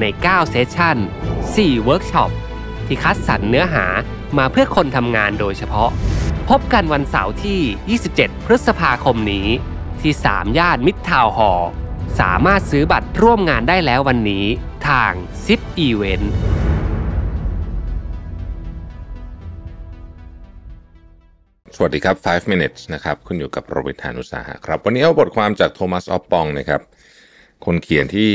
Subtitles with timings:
[0.00, 0.96] ใน 9 session
[1.40, 2.30] 4 เวิร์กช็อป
[2.86, 3.84] ที่คัดสรรเนื้อหา
[4.38, 5.90] มาเพื่อคนทำงานโดยเฉพาะ
[6.48, 9.46] พบกันวันเสาร์ที่ 27 พฤษภาคมนี้
[10.00, 11.62] ที่ 3 ย่านมิตรทาวน์ฮอล
[12.20, 14.44] สามารถซื้อบัตรร่วมงานได้แล้ววันนี้
[14.88, 15.12] ทาง
[15.44, 16.26] ZIP Event
[21.76, 26.80] สวัสดีครับ 5 minutes นะครับ คุณอยู่กับโรเบิร์ตานุสาหะครับ วันนี้เอาบทความจากโทมัส ออฟปองนะครับ
[27.64, 28.30] คนเขียนที่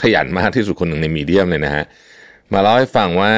[0.00, 1.84] ขยันมากที่สุดคนหนึ่งในมีเดียมเลยนะฮะ
[2.52, 3.34] มาเล่าให้ฟังว่า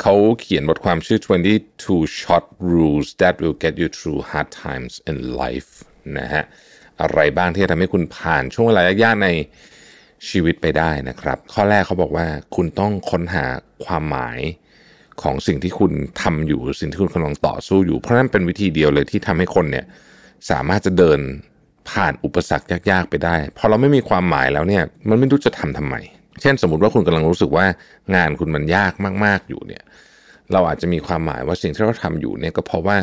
[0.00, 1.18] เขาเขียนบทความชื่อ
[1.64, 5.70] 22 short rules that will get you through hard times in life
[6.18, 6.44] นะฮะ
[7.00, 9.28] อะไรบ้างที่จะทำให้คุณผ่านช่วงเวลายากๆใน
[10.28, 13.46] ชีวิตไปได้นะครับ ข้อแรกเขาบอกว่าคุณต้องค้นหา
[13.84, 14.38] ความหมาย
[15.22, 19.86] ของสิ่งที่คุณทำอยู่ สิ่งที่คุณกำลังต่อสู้อยู่ เพราะนั่นเป็นวิธีเดียวเลยที่ทำให้คนเนี่ย
[20.50, 21.20] สามารถจะเดิน
[21.90, 25.96] ผ่านอุปสรรคยากๆไปได้ พอเราไม่มีความหมายแล้วเนี่ย มันไม่รู้จะทำทำไม
[26.40, 27.66] เช่นสมมติว่าคุณกำลังรู้สึกว่า
[28.14, 28.92] งานคุณมันยาก
[29.24, 29.82] มากๆอยู่เนี่ย
[30.52, 32.96] เราอาจจะมีความหมายว่าสิ่งที่เราทำอยู่เนี่ยก็เพราะว่า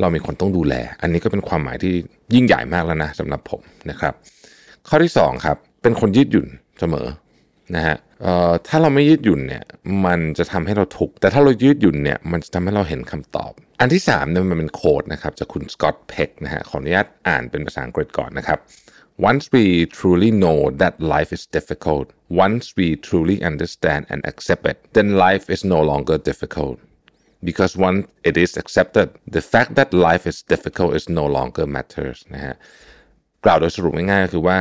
[0.00, 1.92] เรามีคนต้องดูแล อันนี้ก็เป็นความหมายที่
[2.34, 4.14] ยิ่งใหญ่มากแล้วนะสำหรับผมนะครับ
[4.88, 6.46] ข้อที่สองครับเป็นคนยืดหยุ่น
[6.80, 7.06] เสมอ
[7.74, 7.96] นะฮะ
[8.68, 9.64] ถ้าเราไม่ยืดหยุ่นเนี่ย
[10.06, 18.58] มันจะทำให้เราทุกข์แต่ถ้าเรายืดหยุ่นเนี่ย มันจะทำให้เราเห็นคำตอบ อันที่3เนี่ยมันเป็นโค้ดนะครับจากคุณสกอตต์เพ็กนะฮะขออนุญาตอ่านเป็นภาษาอังกฤษก่อนนะครับ
[19.30, 19.64] once we
[19.96, 22.06] truly know that life is difficult
[22.44, 26.76] once we truly understand and accept it then life is no longer difficult
[27.48, 32.18] because once it is accepted the fact that life is difficult is no longer matters
[32.34, 32.54] นะฮะ
[33.44, 34.58] กล่าวโดยสรุปง่ายๆก็คือว่า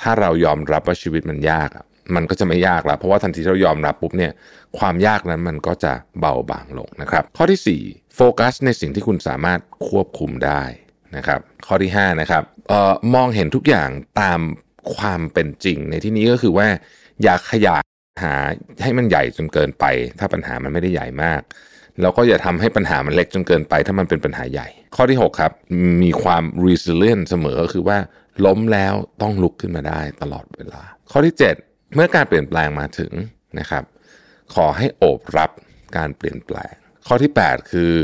[0.00, 1.70] ถ้าเรายอมรับว่าชีวิตมันยาก
[2.14, 4.32] มันก็จะไม่ยากแล้ว เพราะว่าทันทีที่เรายอมรับปุ๊บเนี่ย
[4.78, 10.62] ความยากนั้นมันก็จะเบาบางลงนะครับ ข้อที่ 4 โฟกัสในสิ่งที่คุณสามารถควบคุมได้
[11.16, 13.88] นะครับ ข้อที่5นะครับออมองเห็นทุกอย่าง
[14.20, 14.40] ตาม
[14.96, 16.68] ความเป็นจริง ในที่นี้ก็คือว่า
[17.22, 17.82] อย่าขยาย
[18.22, 18.34] หา
[18.82, 19.84] ให้มันใหญ่จนเกินไป
[20.18, 21.40] ถ้าปัญหามันไม่ได้ใหญ่มาก
[22.00, 25.52] แล้วก็อย่าทำให้ปัญหามันเล็กจนเกินไป ถ้ามันเป็นปัญหาใหญ่ ข้อที่ 6 ครับ
[26.02, 27.98] มีความ resilient เสมอก็คือว่า
[28.46, 31.34] ล้มแล้วต้องลุกขึ้นมาได้ตลอดเวลา ข้อที่
[31.64, 33.12] 7 เมื่อการเปลี่ยนแปลงมาถึง
[33.58, 33.84] นะครับ
[34.54, 35.50] ขอให้โอบรับ
[35.96, 36.74] การเปลี่ยนแปลง
[37.06, 37.94] ข้อที่ 8 คือ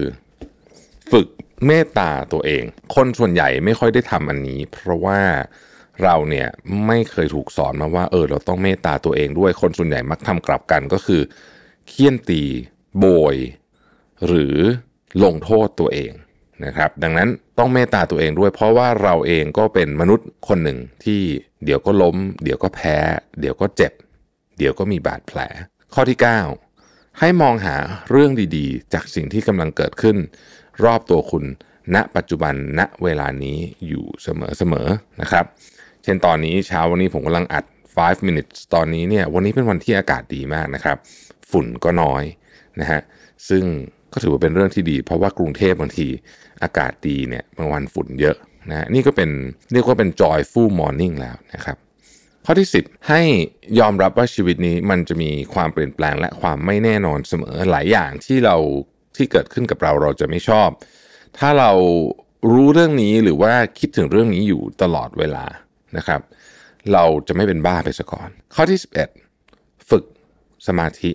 [1.13, 1.27] ฝึก
[1.67, 2.65] เมตตาตัวเอง
[2.95, 5.21] คนส่วนใหญ่ไม่ค่อยได้ทำอันนี้ เพราะว่า
[6.03, 6.49] เราเนี่ย
[6.87, 11.21] ไม่เคยถูกสอนมาว่าเออเราต้องเมตตาตัวเองด้วยคนส่วนใหญ่มักทำกลับกันก็คือ
[11.89, 12.43] เคี่ยนตี
[12.99, 13.37] โบย
[14.27, 14.57] หรือ
[15.25, 16.13] ลงโทษตัวเอง
[16.65, 17.29] นะครับดังนั้น
[17.59, 21.21] ต้องเมตตาตัวเองด้วย เพราะว่าเราเองก็เป็นมนุษย์คนหนึ่งที่
[21.65, 22.97] เดี๋ยวก็ล้ม เดี๋ยวก็แพ้
[23.41, 23.93] เดี๋ยวก็เจ็บ
[24.59, 25.39] เดี๋ยวก็มีบาดแผล
[25.95, 26.68] ข้อที่ 9
[27.23, 27.77] ให้มองหา
[28.11, 30.17] เรื่องดีๆ จากสิ่งที่กำลังเกิดขึ้น
[30.85, 31.45] รอบตัวคุณ
[31.95, 33.59] ณ ปัจจุบัน ณ เวลานี้
[33.89, 35.45] อยู่เสมอๆ นะครับ
[36.03, 37.65] เช่นตอนนี้เช้าวันนี้ผมกำลังอัด
[37.97, 40.97] 5 minutes ตอนนี้เนี่ย วันนี้เป็นวันที่อากาศดีมากนะครับ
[41.51, 42.23] ฝุ่นก็น้อย
[42.81, 43.01] นะฮะ
[43.49, 43.65] ซึ่ง
[44.13, 46.09] ก็ถือว่าเป็นเรื่องที่ดี เพราะว่ากรุงเทพบางที
[46.63, 48.37] อากาศดีเนี่ยบางวันฝุ่นเยอะ
[48.69, 49.31] นะฮะนี่ก็เป็น
[49.73, 51.77] เรียกว่าเป็น joyful morning แล้วนะครับ
[52.51, 53.23] ข้อที่ 10 ให้
[53.81, 58.57] ยอมรับว่าชีวิตนี้มันจะมีความเปลี่ยนแปลงและความไม่แน่นอนเสมอหลายอย่างที่เรา
[59.17, 60.69] ที่เกิดขึ้นกับเราเราจะไม่ชอบ
[61.39, 61.73] ถ้าเรา
[62.53, 65.47] รู้เรื่องนี้หรือว่าคิดถึงเรื่องนี้อยู่ตลอดเวลา
[65.97, 66.21] นะครับ
[66.93, 68.79] เราจะไม่เป็นบ้าไปซะก่อน ข้อที่
[69.35, 70.05] 11 ฝึก
[70.67, 71.11] สมาธิ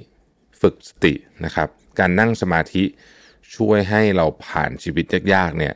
[0.61, 1.13] ฝึกสติ
[1.45, 1.69] นะครับ
[1.99, 2.83] การนั่งสมาธิ
[3.55, 5.73] ช่วยให้เราผ่านชีวิตยากๆเนี่ย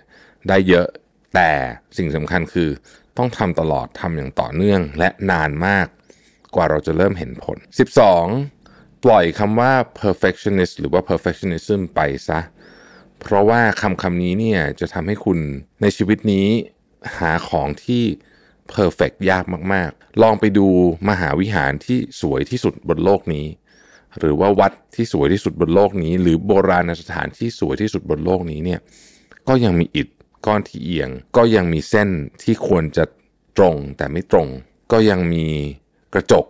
[0.48, 0.88] ได้เยอะ
[1.36, 1.52] แต่
[1.98, 2.70] สิ่งสำคัญคือ
[3.18, 5.88] ต้องทำตลอดทำอย่างต่อเนื่องและนานมาก
[6.56, 7.58] กว่าเราจะเริ่มเห็นผล
[8.32, 9.72] 12 ปล่อยคำว่า
[10.02, 12.40] perfectionist หรือว่า perfectionism ไปซะ
[13.20, 15.40] เพราะว่าคำคำนี้เนี่ยจะทำให้คุณ
[15.82, 16.48] ในชีวิตนี้
[17.18, 18.04] หาของที่
[18.74, 19.44] perfect ยาก
[19.74, 20.68] มาก ๆ ลองไปดู
[21.10, 23.46] มหาวิหารที่สวยที่สุดบนโลกนี้
[24.20, 28.80] หรือว่าวัดที่สวยที่สุดบนโลกนี้ หรือโบราณสถานที่สวยที่สุดบนโลกนี้เนี่ย
[29.48, 30.08] ก็ยังมีอิฐ
[30.46, 32.10] ก้อนที่เอียง ก็ยังมีเส้น
[32.44, 33.06] ที่ควรจะ
[33.58, 34.48] ตรงแต่ไม่ตรง
[34.92, 35.46] ก็ยังมี
[36.14, 36.46] กระจก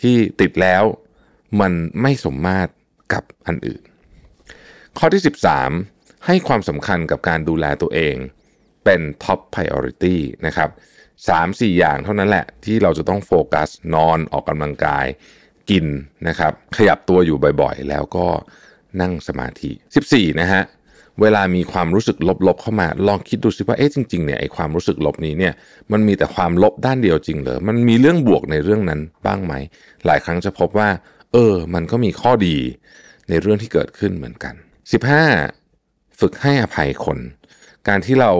[0.00, 0.84] ที่ติดแล้ว
[1.60, 2.70] มันไม่สมมาตร
[3.12, 3.82] กับอันอื่น
[4.98, 5.22] ข้อที่
[5.72, 8.16] 13 ให้ความสำคัญกับการดูแลตัวเอง
[8.84, 10.70] เป็น top priority นะครับ
[11.28, 15.06] 3-4อย่างเท่านั้นแหละที่เราจะต้องโฟกัสนอนออกกำลังกาย
[15.70, 15.86] กิน
[16.28, 18.26] นะครับ ขยับตัวอยู่บ่อยๆ แล้วก็
[19.00, 19.70] นั่งสมาธิ
[20.06, 20.62] 14 นะฮะ
[21.20, 22.16] เวลามีความรู้สึก
[22.48, 25.52] ลบๆเข้ามา ลองคิดดูสิว่าเอ๊ะจริงๆเนี่ยไอ้ความรู้สึกลบนี้เนี่ย
[25.92, 29.54] มันมีแต่ความลบด้านเดียวจริงเหรอมันมีเรื่องบวกในเรื่องนั้นบ้างไหม
[30.06, 30.88] หลายครั้งจะพบว่า
[31.32, 32.56] เออ มันก็มีข้อดี
[33.28, 34.54] ในเรื่องที่เกิดขึ้นเหมือนกัน
[35.36, 36.20] 15.
[36.20, 37.18] ฝึกให้อภัยคน
[37.88, 38.32] การที่เรา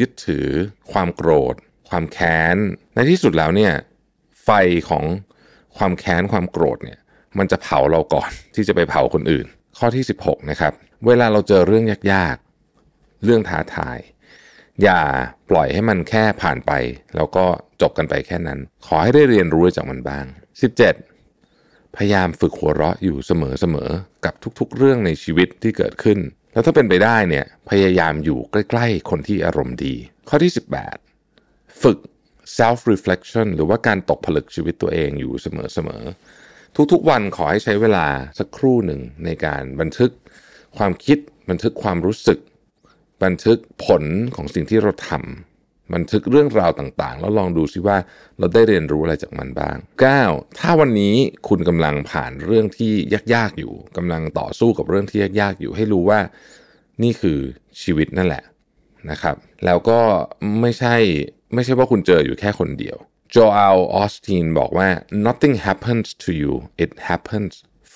[0.00, 0.46] ยึดถือ
[0.92, 1.54] ความโกรธ
[1.88, 2.56] ความแค้น
[2.94, 3.72] ในที่สุดแล้วเนี่ย
[4.44, 4.50] ไฟ
[4.88, 5.04] ของ
[5.76, 6.98] ความแค้นความโกรธเนี่ย
[7.38, 9.46] มันจะเผาเราก่อนที่จะไปเผาคนอื่น
[9.78, 10.72] ข้อที่ 16 นะครับ
[11.06, 13.98] เวลาเราเจอเรื่องยากๆ เรื่องท้าทาย
[14.82, 15.00] อย่า
[15.50, 16.72] ปล่อยให้มันแค่ผ่านไป
[17.14, 17.46] แล้วก็
[17.80, 20.24] จบกันไปแค่นั้น ขอให้ได้เรียนรู้จากมันบ้าง
[21.10, 26.18] 17 พยายามฝึกหัวเราะอยู่เสมอๆ กับทุกๆ เรื่องในชีวิตที่เกิดขึ้น
[26.52, 29.94] แล้วถ้าเป็นไปได้เนี่ยพยายามอยู่ใกล้ๆ คนที่อารมณ์ดี
[30.28, 30.52] ข้อที่
[31.16, 31.98] 18 ฝึก
[32.58, 38.06] self reflection หรือว่าการตกผลึกชีวิตตัวเองอยู่เสมอๆทุกๆ วันขอให้ใช้เวลา
[38.38, 40.12] สักครู่หนึ่งในการบันทึก
[40.76, 41.18] ความคิด
[41.50, 42.38] บันทึกความรู้สึก
[43.24, 44.02] บันทึกผล
[44.36, 47.96] ของสิ่งที่เราทำบันทึกเรื่องราวต่างๆ แล้วลองดูซิว่า
[48.38, 49.76] เราได้เรียนรู้อะไรจากมันบ้าง
[50.18, 50.58] 9.
[50.58, 51.14] ถ้าวันนี้
[51.48, 52.92] คุณกำลังผ่านเรื่องที่
[53.34, 56.20] ยากๆอยู่กำลังต่อสู้กับเรื่องที่ยากๆอยู่ให้รู้ว่า
[57.02, 57.38] นี่คือ
[57.82, 58.42] ชีวิตนั่นแหละ
[59.10, 60.00] นะครับ แล้วก็
[60.60, 60.96] ไม่ใช่
[61.54, 62.96] ไม่ใช่ว่าคุณเจออยู่แค่คนเดียว
[63.30, 64.88] โจอัลออสตินบอกว่า
[65.26, 66.52] nothing happens to you
[66.84, 67.52] it happens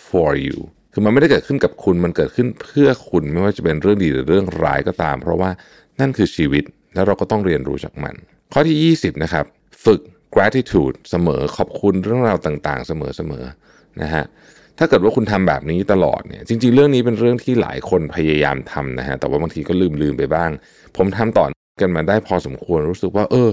[0.08, 0.58] for you
[0.98, 5.50] คือมันไม่ได้เกิดขึ้นกับคุณมันเกิดขึ้นเพื่อคุณไม่ว่าจะเป็นเรื่องดีหรือเรื่องร้ายก็ตาม เพราะว่า
[6.00, 6.64] นั่นคือชีวิต
[6.94, 8.14] แล้วเราก็ต้องเรียนรู้จากมัน
[8.52, 9.44] ข้อที่ 20 นะครับ
[9.84, 10.00] ฝึก
[10.34, 12.92] gratitude เสมอขอบคุณเรื่องราวต่างๆ เส
[13.30, 14.24] มอๆนะฮะ
[14.78, 20.50] ถ้าเกิดว่าคุณทำแบบนี้ตลอดเนี่ยจริง ๆ เรื่องนี้เป็นเรื่องที่หลายคนพยายามทำนะฮะแต่ว่าบางทีก็ลืมลืมไปบ้าง
[20.96, 21.46] ผมทำต่อ
[21.80, 23.50] กันมาได้พอสมควรรู้สึกว่า เออ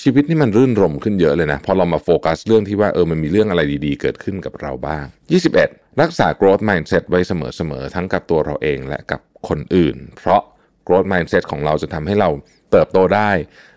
[0.00, 5.04] ชีวิตนี่มันรื่นรมขึ้นเยอะเลยนะ พอเรามาโฟกัสเรื่องที่ว่าเออมันมีเรื่องอะไรดีๆ เกิดขึ้นกับเราบ้าง
[5.52, 10.42] 21 รักษา growth mindset ไว้เสมอๆ ทั้งกับตัวเราเองและกับคนอื่น เพราะ
[10.86, 12.28] growth mindset ของเราจะทำให้เรา
[12.70, 13.30] เติบโตได้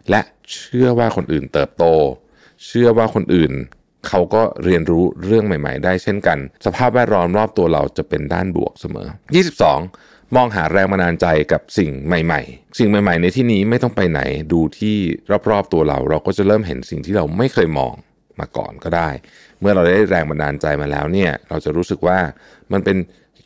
[0.09, 0.21] และ
[0.51, 1.85] เชื่อว่าคนอื่นเติบโต
[2.65, 3.51] เชื่อว่าคนอื่น
[4.07, 9.07] เขาก็เรียนรู้เรื่องใหม่ ๆ ได้เช่นกัน สภาพแวดล้อมรอบตัวเราจะเป็นด้านบวกเสมอ
[9.65, 14.21] 22 มองหาแรงบันดาลใจกับสิ่งใหม่ ๆ สิ่งใหม่ ๆ ในที่นี้ไม่ต้องไปไหน
[14.53, 14.95] ดูที่
[15.49, 17.93] รอบๆตัวเรา เราก็จะเริ่มเห็นสิ่งที่เราไม่เคยมอง
[18.39, 19.09] มาก่อนก็ได้
[19.59, 22.19] เมื่อเราได้แรงบันดาลใจมาแล้วเนี่ยเราจะรู้สึกว่า
[22.71, 22.97] มันเป็น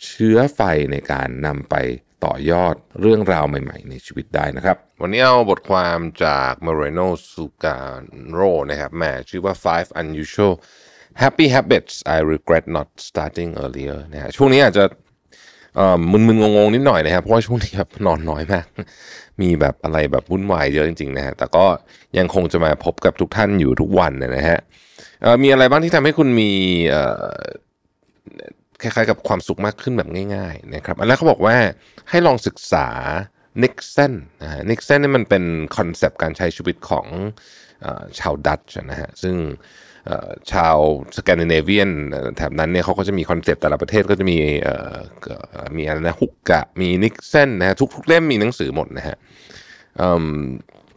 [0.05, 0.61] เชื้อไฟ
[0.91, 1.75] ในการนำไป
[2.25, 10.53] ต่อยอดเรื่องราวใหม่ ๆ ในชีวิตได้นะครับ วันนี้เอาบทความจาก Moreno Sugaro นะครับแหมชื่อว่า five unusual
[11.23, 14.85] happy habits I regret not starting earlier นะฮะช่วงนี้อาจจะ
[16.11, 18.65] มึนๆงงๆนิดหน่อยนะครับเพราะว่าช่วงนี้ครับนอนน้อยมาก
[19.41, 21.65] มีแบบอะไรแบบวุ่นวายเยอะจริงๆนะฮะแต่ก็
[22.17, 24.59] ยังคงจะมาพบกับทุกท่านอยู่ทุกวันนะฮะ
[25.43, 26.49] มีอะไรบ้างที่ทำให้คุณมี
[28.81, 31.55] คล้ายๆกับความสุขมากขึ้นแบบง่ายๆนะครับอันแรกเขาบอกว่า
[32.09, 32.87] ให้ลองศึกษา
[33.63, 35.43] Nixon นะฮะ Nixon นี่มันเป็น
[35.77, 37.05] concept การใช้ชีวิตของ
[37.85, 37.87] อ
[38.19, 39.35] ชาวดัตช์นะฮะซึ่ง
[40.51, 40.77] ชาว
[41.17, 41.89] สแกนดิเนเวียน
[42.37, 44.37] แถบนั้นเนี่ยเขาก็จะมี concept แต่ละประเทศก็จะมี
[45.77, 49.15] มีอะไรนะ hygge มี Niksen นะฮะทุกๆเล่มมีหนังสือหมดนะฮะ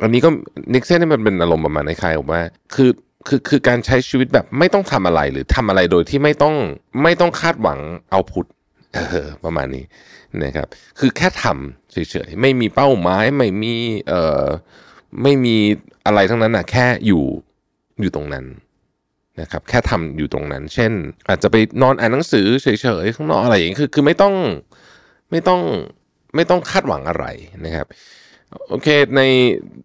[0.02, 0.30] อันนี้ก็
[0.74, 2.42] Niksen นี่มันเป็นอารมณ์ประมาณคล้ายๆว่า
[2.74, 2.90] คือ
[3.28, 6.54] คือคือการใช้ชีวิตแบบไม่ต้องทำอะไรหรือทำอะไรโดยที่ไม่ต้อง
[7.02, 7.78] ไม่ต้องคาดหวัง
[8.10, 8.46] output
[8.94, 9.84] เออประมาณนี้
[10.42, 10.66] นะครับ
[10.98, 11.96] คือแค่ทำเฉ
[12.28, 13.74] ยๆไม่มีเป้าหมายไม่มี
[14.08, 14.44] เอ่อ
[15.22, 15.56] ไม่มี
[16.06, 17.24] อะไรทั้งนั้นนะแค่อยู่
[18.00, 18.44] อยู่ตรงนั้น
[19.40, 20.92] นะครับแค่ทำอยู่ตรงนั้น เช่น
[21.28, 22.68] อาจจะไปนอนอ่านหนังสือเฉ
[23.02, 24.34] ยๆข้างนอกอะไรอย่างนี้คือคือไม่ต้อง
[25.30, 25.60] ไม่ต้อง
[26.36, 27.26] ไม่ต้องคาดหวังอะไร
[27.64, 27.86] นะครับ
[28.70, 29.22] โอเคใน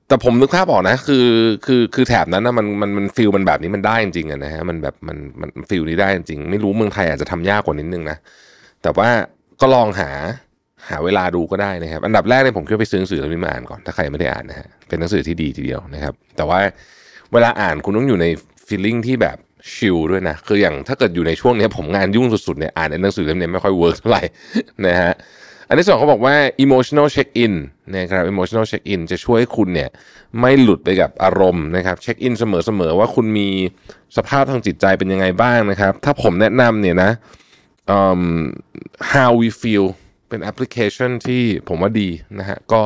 [0.08, 1.28] แต่ผมนึกภาพออกนะ คือ
[1.66, 8.18] คือคือแถบนั้นนะมันมันมัน feel มันแบบนี้มันได้จริงๆนะฮะมันแบบมันมัน feel นี้ได้จริง ไม่รู้เมืองไทยอาจจะทำยากกว่านิดนึงนะ
[8.84, 9.10] แต่ว่า
[9.62, 10.12] ก็ลองหา
[10.90, 16.60] หาเวลาดูก็ได้นะครับ อันดับแรกเนี่ยผมคิดไปซื้อหนังสือเล่มนี้มาอ่านก่อนถ้าใครไม่ได้อ่านนะฮะเป็นหนังสือที่ดีทีเดียวนะครับ แต่ว่า
[17.34, 18.26] เวลาอ่านคุณต้องอยู่ใน
[18.70, 19.38] feeling ที่แบบ
[19.74, 24.24] chill ด้วยนะ คืออย่างถ้าเกิดอยู่ในช่วงนี้ผมงานยุ่งสุดๆเนี่ยอ่านหนังสือเล่มนี้ไม่ค่อย work เท่าไหร่
[24.86, 25.14] นะฮะ
[25.68, 27.54] อันที่สองเขาบอกว่า emotional check in
[27.96, 29.90] นะครับ emotional check in จะช่วยให้คุณเนี่ย
[30.40, 33.48] ไม่หลุดไปกับอารมณ์นะครับ check in เสมอๆว่าคุณมี
[34.18, 37.12] สภาพทางจิตใจเป็นยังไงบ้างนะครับ ถ้าผมแนะนำเนี่ยนะ
[39.14, 39.86] how we feel
[40.30, 42.10] เป็นแอปพลิเคชันที่ผมว่าดี
[42.40, 42.82] นะฮะก็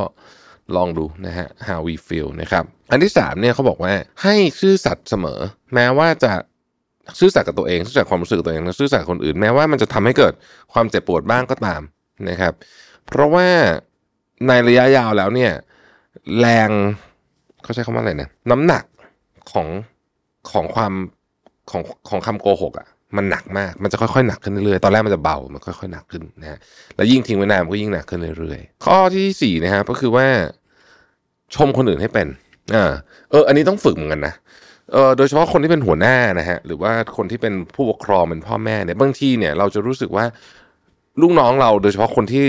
[0.75, 3.93] ลองดูนะฮะ how we feel นะครับ อันที่สามเนี่ยเขาบอกว่า
[4.23, 5.39] ให้ซื่อสัตย์เสมอ
[5.73, 6.33] แม้ว่าจะ
[7.19, 10.33] ซื่อสัตย์กับตัวเองซื่อสัตย์ความรู้สึกตัวเองและซื่อสัตย์คนอื่นแม้ว่ามันจะทำให้เกิด
[10.73, 11.81] ความเจ็บปวดบ้างก็ตาม
[12.29, 12.53] นะครับ
[13.05, 13.47] เพราะว่า
[14.47, 15.51] ในระยะยาวแล้วเนี่ย
[16.39, 16.69] แรง
[17.63, 18.83] เขาใช้คำว่าอะไรนะน้ำหนัก
[19.51, 19.67] ของ
[20.51, 20.93] ของความ
[21.71, 26.57] ของของคำโกหกอะ่ะ มันหนักมาก มันจะค่อยๆหนักขึ้นเรื่อยๆ ตอนแรกมันจะเบา มันค่อยๆหนักขึ้นนะฮะ
[26.95, 30.25] แล้วยิ่งทิ้งไว้นานมันก็ยิ่งหนักขึ้นเรื่อยๆ ข้อที่สี่นะฮะก็คือว่า
[31.55, 32.27] ชมคนอื่นให้เป็น
[32.75, 32.91] อ่า
[33.31, 34.33] เออ อันนี้ต้องฝึกเหมือนกันนะ
[34.91, 40.25] เออโดยเฉพาะคนที่เป็นหัวหน้านะฮะ หรือว่าคนที่เป็นผู้ปกครองเป็นพ่อแม่เนี่ย บางทีเนี่ยเราจะรู้สึกว่า
[41.21, 42.45] ลูกน้องเราโดยเฉพาะคนที่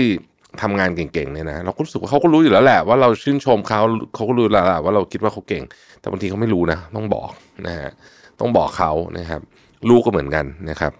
[0.61, 3.81] ทำงานเก่งๆเนี่ยนะเราก็รู้สึกว่าเขาก็รู้อยู่แล้วแหละว่าเราชื่นชมเขา
[4.15, 5.63] เขาก็รู้แล้วแหละว่าเราคิดว่าเขาเก่ง
[5.99, 7.29] แต่บางทีเขาไม่รู้นะ ต้องบอก
[7.67, 7.91] นะฮะ
[8.39, 9.41] ต้องบอกเขานะครับ
[9.89, 10.93] ลูกก็เหมือนกันนะครับ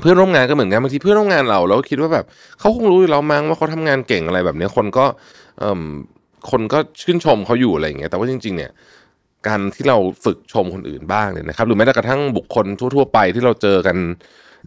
[0.00, 2.24] เพื่อนร่วมงานก็เหมือนกันบางทีเพื่อนร่วมงานเราเราก็คิดว่าแบบ
[2.60, 5.04] เขาคงรู้อยู่แล้วมั้งว่าเขาทำงานเก่งอะไรแบบนี้คนก็
[6.50, 8.70] คนก็ชื่นชมเขาอยู่อะไรอย่างเงี้ย แต่ว่าจริง ๆ เนี่ย
[9.46, 13.96] การที่เราฝึกชมคนอื่นบ้างเนี่ยนะครับ หรือแม้แต่กระทั่งบุคคลทั่ว ๆ ไปที่เราเจอกัน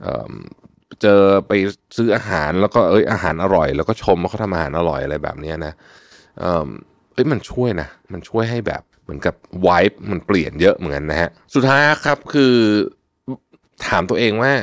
[0.01, 1.51] เเจอไป
[1.97, 5.73] ซื้ออาหารแล้วก็เอ้ยอาหารอร่อย แล้วก็ชมว่าเขาทำอาหารอร่อยอะไรแบบนี้นะ
[6.39, 6.67] เออ
[7.13, 9.35] เอ้ยมันช่วยนะ มันช่วยให้แบบเหมือนกับ
[9.65, 12.53] วายมันเปลี่ยนเยอะเหมือนกันนะฮะ สุดท้ายครับคือ
[13.87, 14.53] ถามตัวเองว่า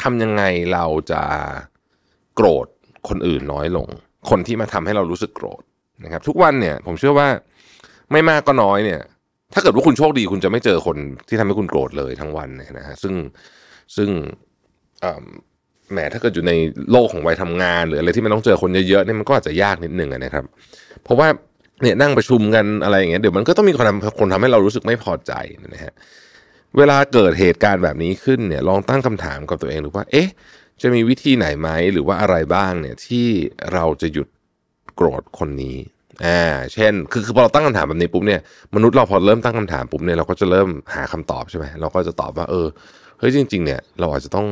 [0.00, 1.22] ทำยังไงเราจะ
[2.34, 2.66] โกรธ
[3.08, 3.88] คนอื่นน้อยลง
[4.30, 5.62] คนที่มาทำให้เรารู้สึกโกรธ
[6.04, 7.28] นะครับ ทุกวันเนี่ย ผมเชื่อว่า
[8.12, 9.00] ไม่มากก็น้อยเนี่ย
[9.54, 10.96] ถ้าเกิดว่าคุณโชคดีคุณจะไม่เจอคน
[11.28, 13.14] ที่ทำให้คุณโกรธเลยทั้งวันเนี่ยนะฮะซึ่ง
[13.96, 14.08] ซึ่ง
[15.92, 16.52] แหมถ้าเกิดอยู่ใน
[16.92, 20.44] โลกของวัยทำงาน หรืออะไรที่มันต้องเจอคนเยอะๆเนี่ยมันก็อาจจะยากนิดนึงนะครับ
[21.04, 21.28] เพราะว่า
[21.82, 25.32] เนี่ยนั่งประชุมกันอะไรอย่างเงี้ยเดี๋ยวมันก็ต้องมีคนทำคนทำให้เรารู้สึกไม่พอใจ
[25.74, 25.92] นะฮะ
[26.76, 30.28] เวลาเกิดเหตุการณ์แบบนี้ขึ้นเนี่ยลองตั้งคำถามกับตัวเองดูว่า เอ๊ะ
[30.82, 33.26] จะมีวิธีไหนไหมหรือว่าอะไรบ้างเนี่ยที่
[33.72, 34.28] เราจะหยุด
[34.94, 35.76] โกรธคนนี้
[36.24, 38.40] อ่าเช่น คือคือพอเราตั้งคำถามแบบนี้ปุ๊บเนี่ย
[38.74, 42.66] มนุษย์เราพอเริ่มตั้งคำถามปุ๊บเนี่ยเราก็จะเริ่มหาคำตอบใช่ไหมเราก็จะตอบว่าเออ
[43.18, 44.46] เฮ้ยจริง ๆ เนี่ยเราอาจจะต้อง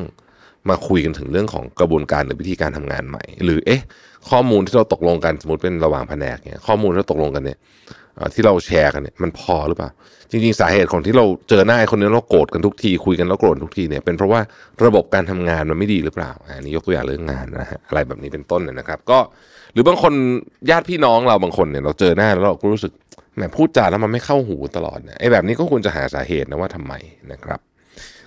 [0.69, 3.83] มาคุยกันถึงเรื่องของกระบวนการหรือวิธีการทำงานใหม่ หรือเอ๊ะ
[4.31, 7.59] ข้อมูลที่เราตกลงกันสมมติเป็นระหว่างแผนกเนี่ยข้อมูลที่เราตกลงกันเนี่ย
[8.35, 9.91] ที่เราแชร์กันเนี่ยมันพอหรือเปล่า
[10.31, 14.41] จริง ๆ สาเหตุของที่เราเจอหน้าคนนี้เราโกรธกันทุกที คุยกันแล้วโกรธทุกทีเนี่ยเป็นเพราะว่า
[14.85, 19.19] ระบบการทำงานมันไม่ดีหรือเปล่าอันนี้ยกตัวอย่างเรื่องงานนะฮะอะไรแบบนี้เป็นต้นเนี่ยนะครับ ก็
[19.73, 20.13] หรือบางคน
[20.71, 22.93] ญาติพี่น้องเราบางคนเนี่ยเราเจอหน้าแล้วเราก็รู้สึก
[23.37, 26.95] แหมพูดจาแล้วมันไม่เข้าหูตลอดเนี่ยไอ้แบบนี้ก็ควรจะหาสาเหตุนะว่าทำไม
[27.33, 27.61] นะครับ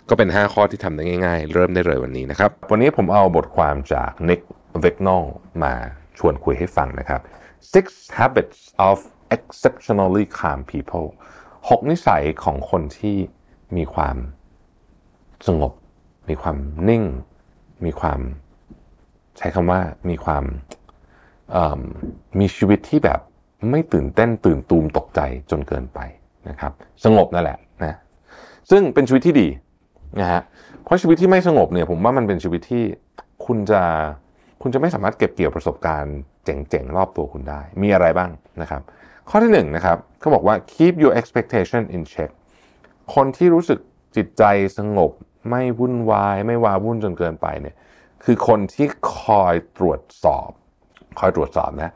[0.09, 4.41] ก็เป็น 5 ข้อที่ทำได้ง่าย ๆ เริ่มได้เลยวันนี้นะครับ วันนี้ผมเอาบทความจาก Nick
[4.83, 5.23] v i g n o l
[5.63, 5.73] มา
[6.17, 7.21] ชวนคุยให้ฟังนะครับ
[7.73, 7.85] Six
[8.19, 8.59] Habits
[8.89, 8.97] of
[9.35, 11.07] Exceptionally Calm People
[11.49, 13.17] 6นิสัยของคนที่
[13.77, 14.17] มีความ
[15.47, 15.73] สงบ
[16.29, 16.57] มีความ
[16.89, 17.03] นิ่ง
[17.85, 18.19] มีความ
[19.37, 20.43] ใช้คำว่ามีความ
[21.77, 21.79] ม
[22.39, 23.19] มีชีวิตที่แบบ
[23.69, 25.19] ไม่ตื่นเต้นตื่นตูมตกใจ
[25.51, 25.99] จนเกินไป
[26.49, 26.71] นะครับ
[27.03, 27.97] สงบนั่นแหละนะ
[28.69, 29.47] ซึ่งเป็นชีวิตที่ดี
[30.21, 30.41] นะฮะ
[30.83, 32.83] เพราะชีวิตที่ไม่สงบเนี่ยผมว่ามันเป็นชีวิตที่
[33.45, 33.81] คุณจะ
[34.61, 38.29] คุณจะไม่สามารถเก็บเกี่ยวประสบการณ์เจ๋งๆ รอบตัวคุณได้ มีอะไรบ้าง
[38.61, 38.81] นะครับ
[39.29, 42.31] ข้อที่หนึ่งนะครับเขาบอกว่า keep your expectation in check
[43.15, 43.79] คนที่รู้สึก
[44.15, 44.43] จิตใจ
[44.77, 45.11] สงบ
[45.49, 47.75] ไม่วุ่นวาย ไม่วาวุ่นจนเกินไปเนี่ย
[48.23, 50.49] คือคนที่คอยตรวจสอบ
[51.19, 51.91] คอยตรวจสอบนะ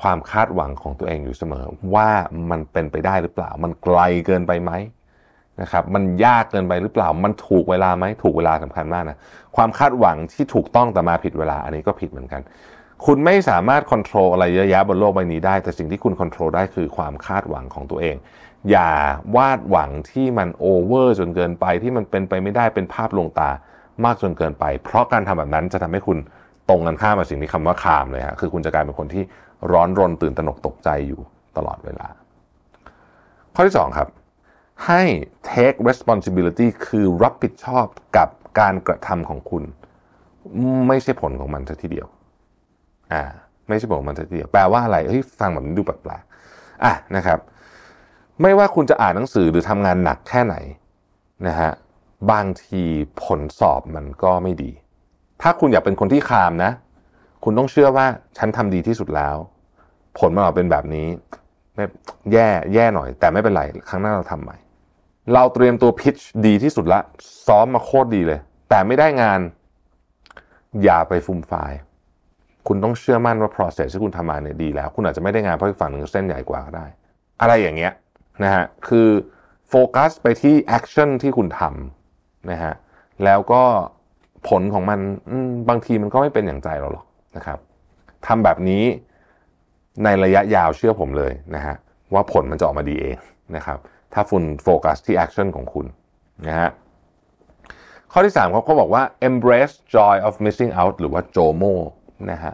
[0.00, 2.08] ความคาดหวังของตัวเองอยู่เสมอ ว่า
[2.50, 4.72] มันเป็นไปได้หรือเปล่า มันไกลเกินไปไหม
[5.60, 9.16] นะครับมันยากเกินไปหรือเปล่า มันถูกเวลาไหมถูกเวลาสำคัญมากนะ
[9.56, 12.42] ความคาดหวังที่ถูกต้องแต่มาผิดเวลาอันนี้ก็ผิดเหมือนกัน
[13.06, 18.16] คุณไม่สามารถควบคุมอะไรเยอะแยะบนโลกใบนี้ได้ แต่สิ่งที่คุณควบคุมได้คือความคาดหวังของตัวเอง
[18.70, 18.90] อย่า
[19.36, 23.50] วาดหวังที่มันโอเวอร์จนเกินไปที่มันเป็นไปไม่ได้เป็นภาพลวงตา
[24.04, 26.18] มากจนเกินไป เพราะการทำแบบนั้นจะทำให้คุณ
[26.68, 29.22] ตรงกันข้ามกับสิ่งที่คำว่าคามเลยฮะคือคุณจะกลายเป็นคนที่
[29.72, 31.20] ร้อนรนตื่นตระหนกตกใจอยู่
[31.56, 32.06] ตลอดเวลา
[33.54, 34.08] ข้อที่สองครับ
[34.86, 35.02] ให้
[35.50, 38.28] take responsibility คือรับผิดชอบกับ
[38.60, 39.62] การกระทำของคุณ
[40.88, 42.08] ไม่ใช่ผลของมันซะทีเดียว
[43.12, 43.22] อ่า
[43.68, 47.38] ไม่ใช่ผลของมันซะทีเดียวแปลว่าอะไรเฮ้ยฟังแบบนี้ดูแปลกๆอะนะครับ
[48.42, 50.56] ไม่ว่าคุณจะอ่านหนังสือหรือทำงานหนักแค่ไหน
[51.46, 51.70] นะฮะ
[52.32, 52.82] บางที
[53.22, 54.70] ผลสอบมันก็ไม่ดี
[55.42, 56.70] ถ้าคุณอยากเป็นคนที่คามนะ
[57.44, 58.06] คุณต้องเชื่อว่า
[58.38, 59.36] ฉันทำดีที่สุดแล้ว
[60.18, 61.06] ผลมันออกเป็นแบบนี้
[61.74, 61.84] ไม่
[62.32, 64.56] แย่แย่หน่อย แต่ไม่เป็นไรครั้งหน้าเราทำใหม่
[65.34, 66.16] เราเตรียมตัวพิช
[66.46, 67.00] ดีที่สุดละ
[67.46, 69.40] ซ้อมมาโคตรดีเลย แต่ไม่ได้งาน
[70.84, 71.72] อย่าไปฟุ่มฟาย
[72.66, 76.86] คุณต้องเชื่อมั่นว่า process ที่คุณทำมาเนี่ยดีแล้ว คุณอาจจะไม่ได้งานเพราะอีกฝั่งหนึ่งเส้นใหญ่กว่าก็ได้
[77.40, 77.92] อะไรอย่างเงี้ย
[78.44, 79.08] นะฮะคือ
[79.68, 82.74] โฟกัสไปที่ action ที่คุณทำนะฮะ
[83.24, 83.62] แล้วก็
[84.48, 84.98] ผลของมัน
[85.46, 87.58] มบางทีมันก็ไม่เป็นอย่างใจเราหรอกนะครับ
[88.26, 88.84] ทำแบบนี้
[90.04, 91.74] ในระยะยาวเชื่อผมเลยนะฮะ
[92.14, 93.16] ว่าผลมันจะออกมาดีเอง
[93.56, 93.78] นะครับ
[94.14, 95.86] ถ้าคุณโฟกัสที่ action ของคุณ
[96.46, 96.70] นะฮะ
[98.12, 101.74] ข้อที่3เขาเขาบอกว่า embrace joy of missing out หรือว่า JOMO
[102.30, 102.52] นะฮะ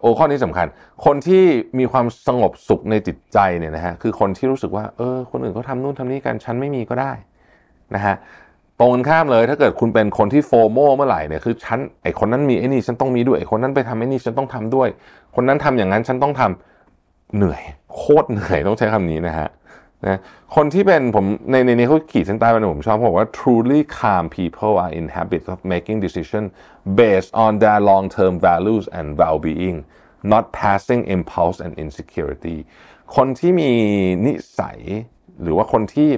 [0.00, 0.66] โอ้ข้อนี้สำคัญ
[1.04, 1.44] คนที่
[1.78, 7.12] มีความสงบสุขในจิตใจเนี่ยนะฮะคือคนที่รู้สึกว่าเออคนอื่นเขาทำนู่นทำนี่กันฉันไม่มีก็ได้
[7.94, 8.14] นะฮะ
[8.80, 14.88] ตรงกันข้ามเลยถ้าเกิดคุณเป็นคนที่โฟโมเมื่อไหร่เนี่ยคือฉันไอคนนั้นมีไอนี่ฉันต้องมีด้วยไอคนนั้นไปทำไอนี่ฉันต้องทำด้วย
[15.34, 17.62] คนนั้นทำอย่างนั้นฉันต้องทำเหนื่อย
[17.94, 19.48] โคตรเหนื่อยต้องใช้คำนี้นะฮะ
[20.06, 20.18] นะ
[20.54, 26.44] คนที่เป็นผมในในนี้เขาขีดเส้นใต้ไว้นะผมชอบเขาบอกว่า truly calm people are in habit of making decision
[27.00, 29.78] based on their long term values and well-being
[30.32, 32.56] not passing impulse and insecurity
[33.16, 33.70] คนที่มี
[34.26, 34.78] นิสัย
[35.42, 36.10] หรือว่าคนที่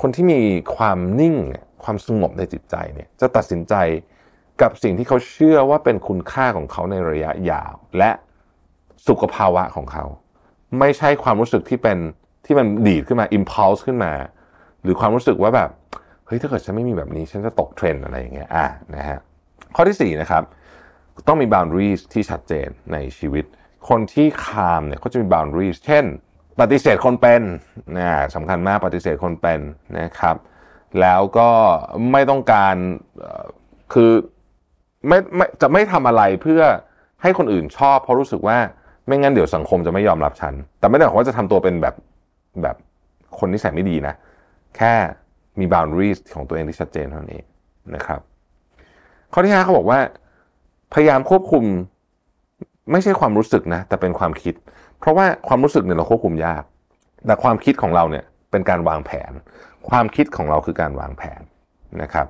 [0.00, 0.40] คนที่มี
[0.76, 1.36] ความนิ่ง
[1.84, 3.74] ความสงบในจิตใจเนี่ยจะตัดสินใจ
[4.62, 8.10] กับสิ่งที่เขาเชื่อว่าเป็นคุณค่าของเขาในระยะยาว และ
[9.08, 10.04] สุขภาวะของเขา
[10.78, 11.98] ไม่ใช่ความรู้สึกที่เป็น
[12.46, 14.12] ที่มันดีดขึ้นมา impulse ขึ้นมา
[14.82, 15.70] หรือความรู้สึกว่าแบบ
[16.26, 19.18] เฮ้ยถ้าเกิดฉันไม่มีแบบนี้ ฉันจะตกเทรนอะไรอย่างเงี้ยอะนะฮะ
[19.74, 20.42] ข้อที่4นะครับ
[21.26, 23.44] ต้องมี boundaries ที่ชัดเจนในชีวิต
[23.88, 26.04] คนที่คามเนี่ยเขาจะมี boundaries เช่น
[26.60, 27.42] ปฏิเสธคนเป็น
[27.96, 29.60] นะสำคัญมากปฏิเสธคนเป็น
[29.98, 30.36] นะครับ
[31.00, 31.50] แล้วก็
[32.12, 32.76] ไม่ต้องการ
[33.92, 34.10] คือ
[35.08, 36.62] ไม่ไม่จะไม่ทำอะไรเพื่อ
[37.22, 38.58] ให้คนอื่นชอบ เพราะรู้สึกว่า
[39.06, 41.94] ไม่งั้นเดี๋ยวสังคมจะไม่ยอมรับฉัน แต่ไม่ได้หมายความว่าจะทำตัวเป็นแบบ
[42.62, 42.76] แบบ
[43.38, 44.14] คนนิสัยไม่ดีนะ
[44.76, 44.94] แค่
[45.58, 47.40] มี boundaries ของตัวเองที่ชัดเจนเท่านี้
[47.94, 48.20] นะครับ
[49.32, 50.00] ข้อที่5เขาบอกว่า
[50.94, 51.64] พยายามควบคุม
[52.92, 54.54] ไม่ใช่ความรู้สึกนะ แต่เป็นความคิด
[54.98, 56.62] เพราะว่าความรู้สึกเนี่ยเราควบคุมยาก
[57.26, 59.32] แต่ความคิดของเราเนี่ยเป็นการวางแผน
[59.88, 61.40] ความคิดของเราคือการวางแผน
[62.02, 62.26] นะครับ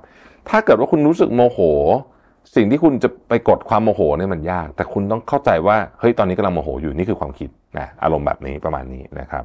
[0.49, 1.59] ถ้าเกิดว่าคุณรู้สึกโมโห
[2.55, 9.43] สิ่งที่คุณจะไปกดความโมโหเนี่ยมันยาก แต่คุณต้องเข้าใจว่าเฮ้ยตอนนี้กำลังโมโหอยู่นี่คือความคิดนะอารมณ์แบบนี้ประมาณนี้นะครับ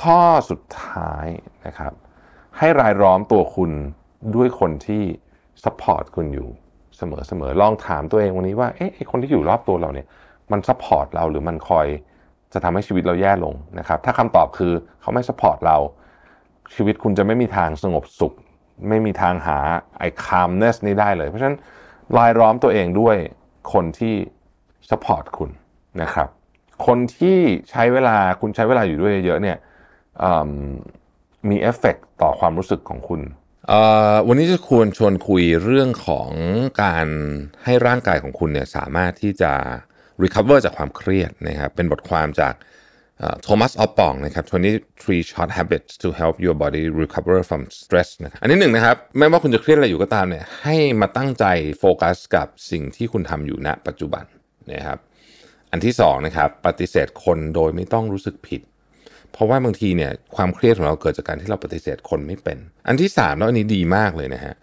[0.00, 1.26] ข้อสุดท้าย
[1.66, 1.92] นะครับ
[2.58, 3.70] ให้รายล้อมตัวคุณ
[4.36, 5.02] ด้วยคนที่
[5.64, 6.48] support คุณอยู่
[6.96, 10.06] เสมอๆลองถามตัวเองวันนี้ว่าเอ๊ะคนที่อยู่รอบตัวเราเนี่ย
[10.52, 11.86] มัน support เราหรือมันคอย
[12.52, 15.76] จะทำให้ชีวิตเราแย่ลงนะครับ ถ้าคำตอบคือเขาไม่ support เรา
[16.74, 18.34] ชีวิตคุณจะไม่มีทางสงบสุข
[18.88, 19.58] ไม่มีทางหา
[19.98, 21.58] ไอ้ calmness นี้ได้เลย เพราะฉะนั้น
[22.16, 23.16] รายล้อมตัวเองด้วย
[23.72, 24.14] คนที่
[24.90, 25.50] support คุณ
[26.02, 26.28] นะครับ
[26.86, 27.38] คนที่
[27.70, 29.56] ใช้เวลาคุณใช้เวลาอยู่ด้วยเยอะเนี่ย
[31.48, 33.20] มีเอฟเฟกต่อความรู้สึกของคุณ
[34.28, 36.30] วันนี้จะควรชวนคุยเรื่องของ
[36.82, 37.06] การ
[37.64, 39.52] ให้ร่างกายของคุณเนี่ยสามารถที่จะ
[40.22, 42.54] recover จากความเครียดนะครับเป็นบทความจาก
[43.42, 44.44] โทมัสออปปองนะครับ
[44.88, 51.44] 23 short habits to help your body recover from stress นะอันนี้หนึ่งนะครับ ไม่ว่าคุณจะเครียดอะไรอยู่ก็ตามเนี่ยให้มาตั้งใจ
[51.78, 54.24] โฟกัสกับสิ่งที่คุณทำอยู่ณปัจจุบัน
[54.72, 54.98] นะครับ
[55.72, 58.60] อันที่สองนะครับปฏิเสธคนโดยไม่ต้องรู้สึกผิด
[59.32, 64.54] เพราะว่าบางทีเนี่ยความเครียดของเราเกิดจากการที่เราปฏิเสธคนไม่เป็น อันที่3แล้วอันนี้ดีมากเลยนะฮะ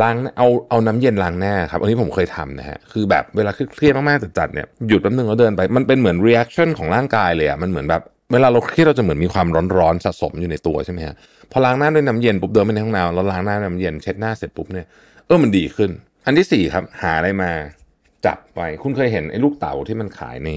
[0.00, 9.46] ล้างเอาเอาน้ำเย็นล้างหน้าครับอันนี้ผมเคยทำนะฮะคือแบบเวลาเครียดมากๆจัดๆเนี่ยหยุดแป๊บนึงแล้วเดินไป มันเป็นเหมือน reaction ของร่างกายเลยอะมันเหมือนแบบเวลาเราเครียดเราจะเหมือนมีความ
[9.78, 11.14] ร้อนๆสะสมอยู่ในตัวใช่ไหมฮะ
[11.50, 14.86] พอล้างหน้าด้วยน้ำเย็นปุ๊บเดินไปในห้องน้ำแล้วล้างหน้าน้ำเย็นเช็ดหน้าเสร็จปุ๊บเนี่ย
[15.26, 15.90] เออมันดีขึ้น
[16.26, 17.50] อันที่4ครับหาอะไรมา
[18.26, 20.48] จับไว้คุณเคยเห็นไอ้ลูกเต๋าที่มันขายใน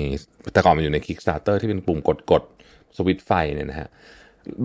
[0.53, 1.99] แต่ก่อนมันอยู่ใน Kickstarter ที่เป็นปุ่ม
[2.31, 3.89] กดๆสวิตไฟเนี่ยนะฮะ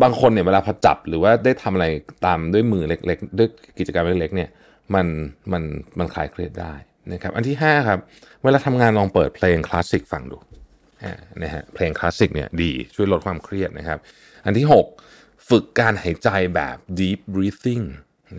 [0.03, 1.87] บางคนเนี่ยเวลาพอจับหรือว่าได้ทำอะไร
[2.27, 4.51] ตามด้วยมือเล็กๆ ด้วยกิจกรรมเล็กๆเนี่ย
[4.95, 5.07] มัน
[5.53, 5.63] มัน
[5.99, 6.75] มันคลายเครียดได้
[7.13, 7.99] นะครับอันที่ 5 ครับ
[8.43, 10.39] เวลาทำงานลองเปิดเพลงคลาสสิกฟังดู
[11.43, 13.99] นะฮะเพลงคลาสสิกเนี่ยดีช่วยลดความเครียดนะครับ
[14.45, 14.67] อันที่
[15.07, 17.87] 6 ฝึกการหายใจแบบ deep breathing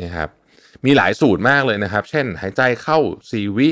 [0.02, 0.30] นะครับ
[0.86, 3.00] มีหลายสูตรมากเลยนะครับ เช่นหายใจเข้า
[3.30, 3.70] 4 วิ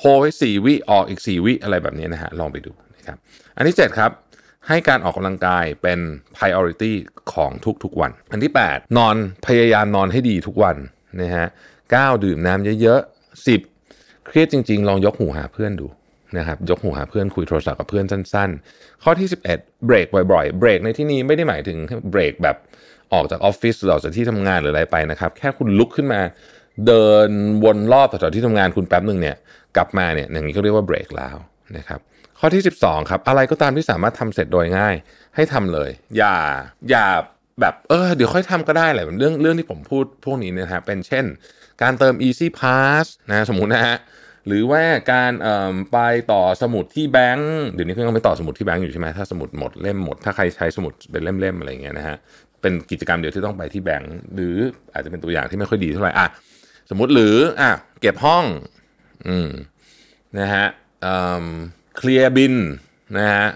[0.00, 3.16] โฮไว้4วิออกอีก 4 วิอะไรแบบนี้นะฮะลองไปดูนะครับ
[3.56, 4.10] อันที่ 7 ครับ
[4.68, 5.98] ให้การออกกำลังกายเป็น
[6.36, 6.92] priority
[7.32, 7.50] ของ
[7.82, 10.76] ทุกๆวัน อันที่ 8 นอนพยายามนอนให้ดีทุกวัน
[11.22, 11.46] นะฮะ
[11.84, 15.86] 9ดื่มน้ำเยอะๆ 10 เครียดจริง ๆ ลองยกหูหาเพื่อนดู
[16.38, 19.42] นะครับยกหูหาเพื่อนคุยโทรศัพท์กับเพื่อนสั้น ๆ ข้อที่ 11
[19.86, 21.78] เบรกบ่อยๆ เบรกในที่นี้ไม่ได้หมายถึง
[22.10, 22.56] เบรกแบบ
[23.12, 26.20] ออกจากออฟฟิศหรือออกจากที่ทำงานหรืออะไรไปนะครับ แค่คุณลุกขึ้นมา
[26.86, 27.30] เดิน
[27.64, 29.36] วนรอบแถวที่ทำงานคุณแป๊บหนึ่งเนี่ย
[29.76, 31.36] กลับมาเนี่ยอย่างนี้ก็เรียกว่าเบรกแล้ว
[31.76, 32.00] นะครับ
[32.38, 34.94] ข้อที่ 12ครับอะไรก็ตามที่สามารถทำเสร็จโดยง่าย
[35.36, 36.36] ให้ทำเลย อย่า
[36.90, 37.06] อย่า
[37.60, 41.24] แบบเออเดี๋ยวค่อยทำก็ได้แหละเรื่องเรื่องที่ผมพูดพวกนี้นะฮะเป็นเช่น
[41.82, 43.96] การเติม easy pass นะสมมุตินะฮะ
[44.46, 45.32] หรือว่าการ
[45.92, 45.98] ไป
[46.32, 52.16] ต่อสมุดที่แบงก์เดี๋ยวนี้เพิ่งไปต่อสมุดที่แบงก์อยู่ใช่ไหมถ้าสมุดหมดเล่มหมด ถ้าใครใช้สมุดเป็นเล่มๆอะไรเงี้ยนะฮะ
[52.60, 54.56] เป็นกิจกรรมเดียวที่ต้องไปที่แบงก์หรือ
[54.92, 56.26] อาจจะเป็นตัวอย่างที่ไม่ค่อยดีเท่าไหร่อะ
[56.90, 58.44] สมมติหรืออะเก็บห้อง
[59.28, 59.48] อืม
[60.38, 60.66] นะฮะ
[61.96, 62.54] เคลียร์บิน
[63.18, 63.46] นะฮะ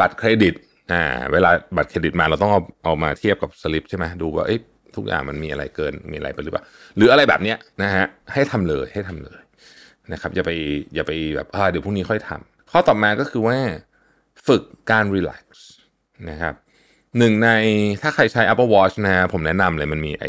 [0.00, 0.54] บัตรเครดิต
[0.92, 1.02] อ่า
[1.32, 4.60] เวลาบัตรเครดิตมาเราต้องเอาเอามาเทียบกับสลิปใช่ไหมดูว่าเอ๊ะ
[4.96, 6.64] ทุกอย่างมันมีอะไรเกินมีอะไรไปหรือเปล่า
[6.96, 9.40] หรืออะไรแบบเนี้ยนะฮะให้ทำเลยให้ทำเลย
[10.12, 10.50] นะครับอย่าไป
[10.94, 13.58] อย่าไปแบบอ่าเดี๋ยวพรุ่งนี้ค่อยทำข้อต่อมาก็คือว่า
[14.46, 15.68] ฝึกการรีแลกซ์
[16.30, 16.54] นะครับ
[17.18, 17.50] หนึ่งใน
[18.02, 20.26] ถ้าใครใช้ Apple Watch นะฮะผมแนะนำเลยมันมีไอ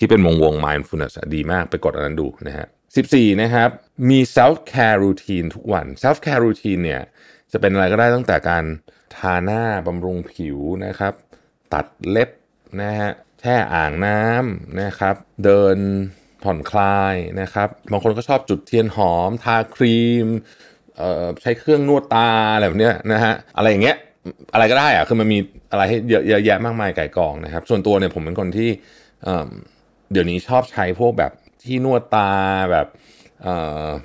[0.00, 2.66] ที่เป็นวงวง mindfulness ดีมากไปกดอันนั้นดูนะฮะ
[3.04, 3.70] 14 นะครับ
[4.10, 7.02] มี self care routine ทุกวัน self care routine เนี่ย
[7.52, 8.64] จะเป็นอะไรก็ได้ตั้งแต่การ
[9.16, 11.12] ทาหน้าบำรุงผิวนะครับ
[11.74, 12.30] ตัดเล็บ
[12.82, 13.10] นะฮะ
[13.40, 15.76] แช่อ่างน้ำนะครับ เดิน
[16.42, 20.26] ผ่อนคลายนะครับ บางคนก็ชอบจุดเทียนหอม ทาครีม
[20.96, 23.96] เอ่อใช้เครื่องนวดตาอะไรแบบเนี้ยนะฮะอะไรอย่างเงี้ย
[24.52, 25.38] อะไรก็ได้อะคือมันมี
[25.70, 28.70] อะไรให้เยอะแยะมากมายไก่กองนะครับ ส่วนตัวเนี่ยผมเป็นคนที่
[30.12, 31.32] เดี๋ยวนี้ชอบใช้พวกแบบ
[31.64, 32.30] ที่นวดตา
[32.72, 32.86] แบบ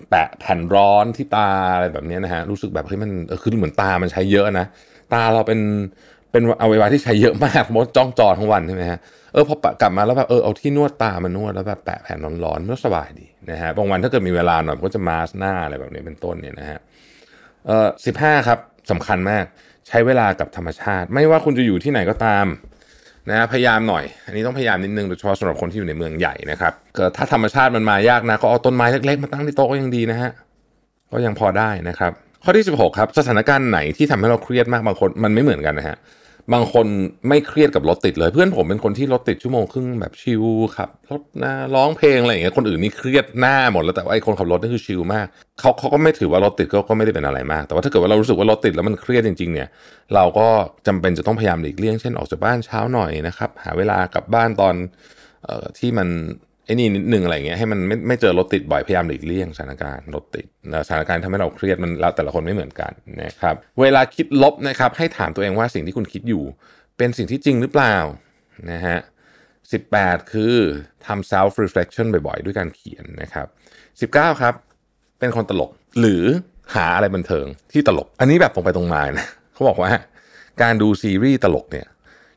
[0.10, 4.66] แปะแผ่นร้อนที่ตาอะไรแบบนี้นะฮะรู้สึกแบบเฮ้ยมันคือเหมือนตามันใช้เยอะนะ
[5.14, 5.60] ตาเราเป็น
[6.32, 9.00] เป็นอวัยวะที่ใช้เยอะมากเพราะว่าจ้องจอทั้งวันใช่ไหมฮะ
[9.34, 16.80] เออพอกลับมาแล้วแบบเออเอาที่นวดตามานวดแล้วแบบแปะแผ่นร้อนๆมันก็สบายดีนะฮะบางวันถ้าเกิดมีเวลาหน่อยก็จะมาสหน้าอะไรแบบนี้เป็นต้นเนี่ยนะฮะ
[17.66, 18.60] เออสิบห้าครับ
[18.92, 19.46] สำคัญมาก
[19.88, 22.46] ใช้เวลากับธรรมชาติ ไม่ว่าคุณจะอยู่ที่ไหนก็ตาม
[23.30, 30.32] นะพยายามหน่อย อันนี้ต้องพยายามนิดนึงโดยเฉพาะสำหรับคนที่อยู่ในเมืองใหญ่นะครับเกิดถ้าธรรมชาติมันมายากนะก็เอาต้นไม้เล็กๆมาตั้งที่โต๊ะก็ยังดีนะฮะ
[31.12, 32.12] ก็ยังพอได้นะครับ
[32.44, 35.98] ข้อที่ 16 ครับ สถานการณ์ไหนที่ทำให้เราเครียดมากบางคนมันไม่เหมือนกันนะฮะ
[36.54, 36.88] บางคน
[37.30, 40.44] ไม่เครียดกับรถติดเลย เพื่อนผมเป็นคนที่รถติดชั่วโมงครึ่งแบบชิล
[40.78, 45.28] ครับรถนะร้องเพลงอะไรอย่างเงี้ยคนอื่นนี่เครียดหน้าหมดแล้วแต่ว่าไอ้คนขับรถนี่คือชิลมาก
[45.60, 49.68] เขาเขาก็ไม่ถือว่ารถติดก็ก็ไม่ได้เป็นอะไรมาก แต่ว่าถ้าเกิดว่าเรารู้สึกว่ารถติดแล้วมันเครียดจริง ๆ เนี่ย
[50.16, 50.48] เราก็
[50.88, 54.76] จำเป็นจะต้องพยายามหลีกเลี่ยงเช่นออกจากบ้านเช้าหน่อยนะครับหาเวลากลับบ้านตอน
[55.46, 56.08] เอ่อที่มัน
[56.66, 60.46] ไอ้นี่นิดนึงอะไรเงี้ยให้มันไม่ไม่เจอรถติดบ่อยพยายามหลีกเลี่ยงสถานการณ์รถติด
[60.88, 62.92] สถานการณ์ทำให้เราเครียดมันแล้วแต่ละคนไม่เหมือนกัน
[63.24, 66.44] นะครับเวลาคิดลบนะครับ ให้ถามตัวเองว่าสิ่งที่คุณคิดอยู่
[66.98, 67.96] เป็นสิ่งที่จริงหรือเปล่า
[68.72, 68.98] นะฮะ
[69.66, 70.56] 18คือ
[71.06, 73.44] ทำ self reflection บ่อยๆ ด้วยการเขียนนะครั
[74.08, 74.54] บ19ครับ
[75.20, 76.24] เป็นคนตลกหรือ
[76.76, 79.92] หาอะไรบันเทิงที่ตลก อันนี้แบบตรงไปตรงมานะเขาบอกว่า
[80.62, 81.88] การดูซีรีส์ตลกเนี่ย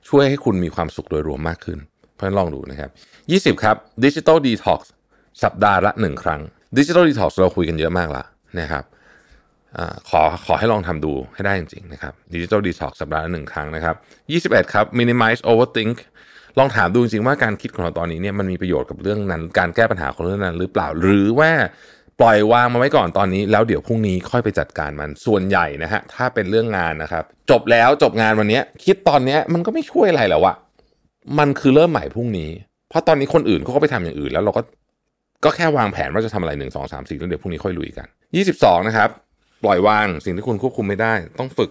[0.08, 1.78] ช่วยให้คุณมีความสุขโดยรวมมากขึ้น
[2.14, 2.90] เพราะนั้นลองดูนะครับ
[3.32, 4.90] 20 ครับดิจิ t a ลดีท็อกซ์
[5.42, 6.40] สัปดาห์ละหนึ่งครั้ง
[6.76, 8.24] ดิจิ t a ลดีท็อกซ์เราคุยกันเยอะมากละ
[8.60, 8.84] นะครับ
[9.78, 13.96] อขอขอให้ลองทำดูให้ได้จริงๆนะครับดิจิ t a ลดีท็อกซ์สัปดาห์ละหนึ่งครั้งนะครับ
[14.54, 15.96] 21 ครับ minimize overthink
[16.58, 21.50] ลองถามดูจริงๆว่าการคิดของเราตอนนี้เนี่ยมันมีประโยชน์กับเรื่องนั้น การแก้ปัญหาของเรื่องนั้นหรือเปล่าหรือว่า
[22.20, 30.56] ปล่อยวางมาไว้ก่อนตอนนี้ แล้วเดี๋ยวพรุ่งนี้ค่อยไปจัดการมันส่วนใหญ่นะฮะถ้าเป็นเรื่องงานนะครับ จบแล้วจบงานวันนี้คิดตอนนี้มันก็ไม่ช่วยอะไรแล้วอะ
[31.38, 32.50] มันคือเริ่มใหม่พรุ่งนี้
[32.88, 34.62] เพราะตอนนี้คนอื่นเขาก็ไปทำอย่างอื่น แล้วเราก็
[35.44, 39.08] ก็แค่วางแผนว่าจะทำอะไรหนึ่งสองสามสี่แล้วเดี๋ยวพรุ่งนี้ค่อยลุยกันยี่สิบสองนะครับ
[39.64, 41.70] ปล่อยวางสิ่งที่คุณควบคุมไม่ได้ ต้องฝึก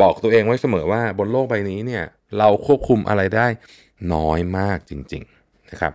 [0.00, 2.04] บอกตัวเองไว้เสมอว่าบนโลกใบนี้เนี่ย
[2.38, 3.46] เราควบคุมอะไรได้
[4.14, 5.92] น้อยมากจริง ๆนะครับ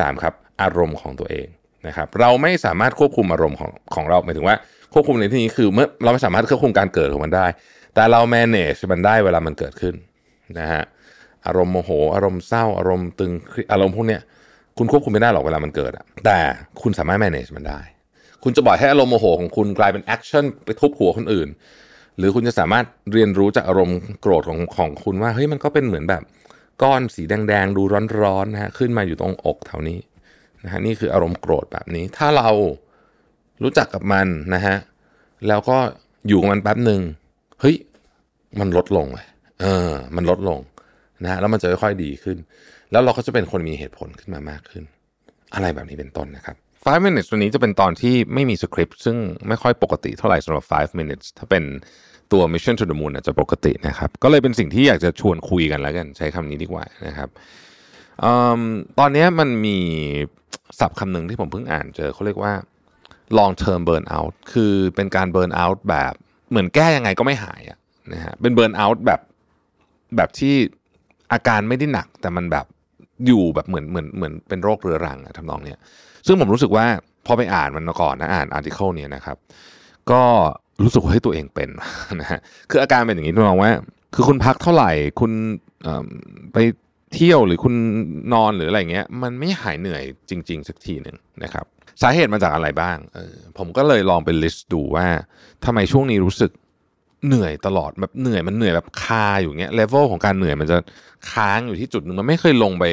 [0.00, 1.46] 23 ครับ อารมณ์ของตัวเอง
[1.86, 4.56] นะครับ เราไม่สามารถควบคุมอารมณ์ของของเราหมายถึงว่า
[4.92, 7.46] ควบคุมในที่นี้คือเมื่อเราไม่สามารถควบคุมการเกิดของมันได้
[7.94, 9.94] แต่เรา manage มันได้เวลามันเกิดขึ้น
[10.58, 10.82] นะฮะ
[11.46, 13.32] อารมณ์โมโห อารมณ์เศร้า อารมณ์ตึง
[13.72, 14.20] อารมณ์พวกเนี้ย
[14.78, 16.38] คุณควบคุมไม่ได้หรอกเวลามันเกิดอะแต่
[16.82, 17.80] คุณสามารถ manage มันได้
[18.42, 21.48] คุณจะปล่อยให้อารมณ์โมโหของคุณกลายเป็น action ไปทุบหัวคนอื่น
[22.18, 26.22] หรือคุณจะสามารถเรียนรู้จากอารมณ์โกรธของของคุณว่าเฮ้ยมันก็เป็นเหมือนแบบ
[26.82, 27.82] ก้อนสีแดงๆดู
[28.22, 29.98] ร้อนๆนะฮะขึ้นมาอยู่ตรงอกแถวนี้
[30.64, 32.50] นะฮะนี่คืออารมณ์โกรธแบบนี้ ถ้าเรา
[33.62, 34.76] รู้จักกับมันนะฮะ
[35.48, 35.76] แล้วก็
[36.28, 37.00] อยู่กับมันแป๊บหนึ่ง
[37.60, 37.76] เฮ้ย
[38.60, 39.26] มันลดลงเลย
[39.60, 40.58] เออ มันลดลง
[41.22, 42.38] นะฮะแล้วมันจะค่อยๆดีขึ้น
[42.92, 44.84] แล้วเราก็จะเป็นคนมีเหตุผลขึ้นมามากขึ้น
[45.54, 49.16] อะไรแบบนี้เป็นต้นนะครับ 5 minutes ตัวนี้จะเป็นตอนที่ไม่มีสคริปต์ซึ่ง
[49.48, 51.64] ไม่ค่อยปกติเท่าไหร่สำหรับ 5 minutes ถ้าเป็น
[52.32, 57.28] ตัว Mission to the Moon อาจจะปกตินะครับ ก็เลยเป็นสิ่งที่อยากจะชวนคุยกันแล้วกัน ใช้คำนี้ดีกว่านะครับ
[58.24, 58.26] อ
[58.98, 59.78] ตอนนี้มันมี
[60.78, 62.52] ศัพท์คำหนึ่งที่ผมเพิ่งอ่านเจอเขาเรียกว่า
[63.38, 66.14] long term burn out คือเป็นการ burn out แบบ
[66.50, 67.78] เหมือนแก้ยังไงก็ไม่หายะ
[68.12, 69.20] นะฮะเป็น burn out แบบ
[70.16, 70.54] แบบที่
[71.32, 72.66] อาการไม่ได้หนัก แต่มันแบบ
[73.26, 75.78] อยู่แบบเหมือนเหมือนเหมือนเป็นโรคเรื้อรังอะทำนองเนี้ย
[76.26, 76.86] ซึ่งผมรู้สึกว่า
[77.26, 79.36] พอไปอ่านมันมาก่อนนะอ่านอาร์ติเคิลเนี่ยนะครับ
[80.10, 80.22] ก็
[80.82, 81.68] รู้สึกว่าให้ตัวเองเป็น
[82.20, 83.72] นะฮะคืออาการเป็นอย่างนี้มองว่า
[84.14, 85.32] คือคุณพักเท่าไหร่คุณ
[86.52, 86.58] ไป
[87.14, 87.74] เที่ยวหรือคุณ
[88.32, 91.64] นอนหรืออะไรเงี้ย มันไม่หายเหนื่อยจริง ๆ สักทีหนึ่งนะครับ
[92.02, 95.06] สาเหตุมาจากอะไรบ้างออผมก็เลยลองไปลิสต์ดูว่า
[95.64, 96.50] ทำไมช่วงนี้รู้สึก
[97.26, 100.78] เหนื่อยตลอดแบบเหนื่อยมันเหนื่อยแบบคาอยู่เงี้ยเลเวลของการเหนื่อยมันจะ
[101.30, 102.84] ค้างอยู่ที่จุดหนึ่งมันไม่เคยลงไป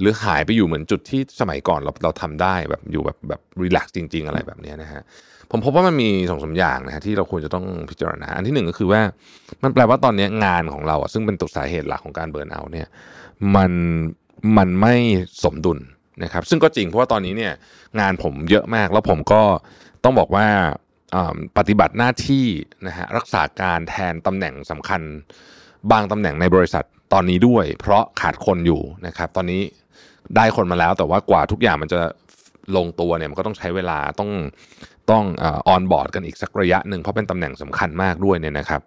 [0.00, 5.02] หรือหายไปอยู่เหมือนจุดที่สมัยก่อนเราเราทำได้แบบอยู่แบบแบบรีแลกซ์จริง ๆ อะไรแบบเนี้ยนะฮะ
[5.50, 9.00] ผมพบว่ามันมีสองสาอย่างนะฮะที่เราควรจะต้องพิจารณา อันที่หนึ่งก็คือว่า
[9.62, 12.88] มันแปลว่าตอนนี้งานของเราอะซึ่งเป็นตัวสาเหตุหลักของการเบิร์นเอาเนี่ย
[13.54, 13.72] มัน
[14.56, 14.94] มันไม่
[15.44, 15.78] สมดุล
[16.22, 17.52] นะครับ ซึ่งก็จริงเพราะว่าตอนนี้เนี่ย
[18.00, 19.42] งานผมเยอะมากแล้วผมก็
[20.04, 20.46] ต้องบอกว่า
[21.56, 22.46] ปฏิบัติหน้าที่
[22.86, 25.02] นะฮะรักษาการแทนตำแหน่งสำคัญ
[25.92, 29.62] บางตำแหน่งในบริษัทตอนนี้ด้วย เพราะขาดคนอยู่นะครับ ตอนนี้
[30.36, 32.00] ได้คนมาแล้วแต่ว่ากว่าทุกอย่างมันจะ
[32.76, 34.30] ลงตัวเนี่ยมันก็ต้องใช้เวลาต้อง
[35.10, 35.24] ต้อง
[35.68, 38.80] ออนบอร์ดกันอีกสักระยะหนึ่งเพราะเป็นตำแหน่งสำคัญมากด้วยเนี่ยนะครับ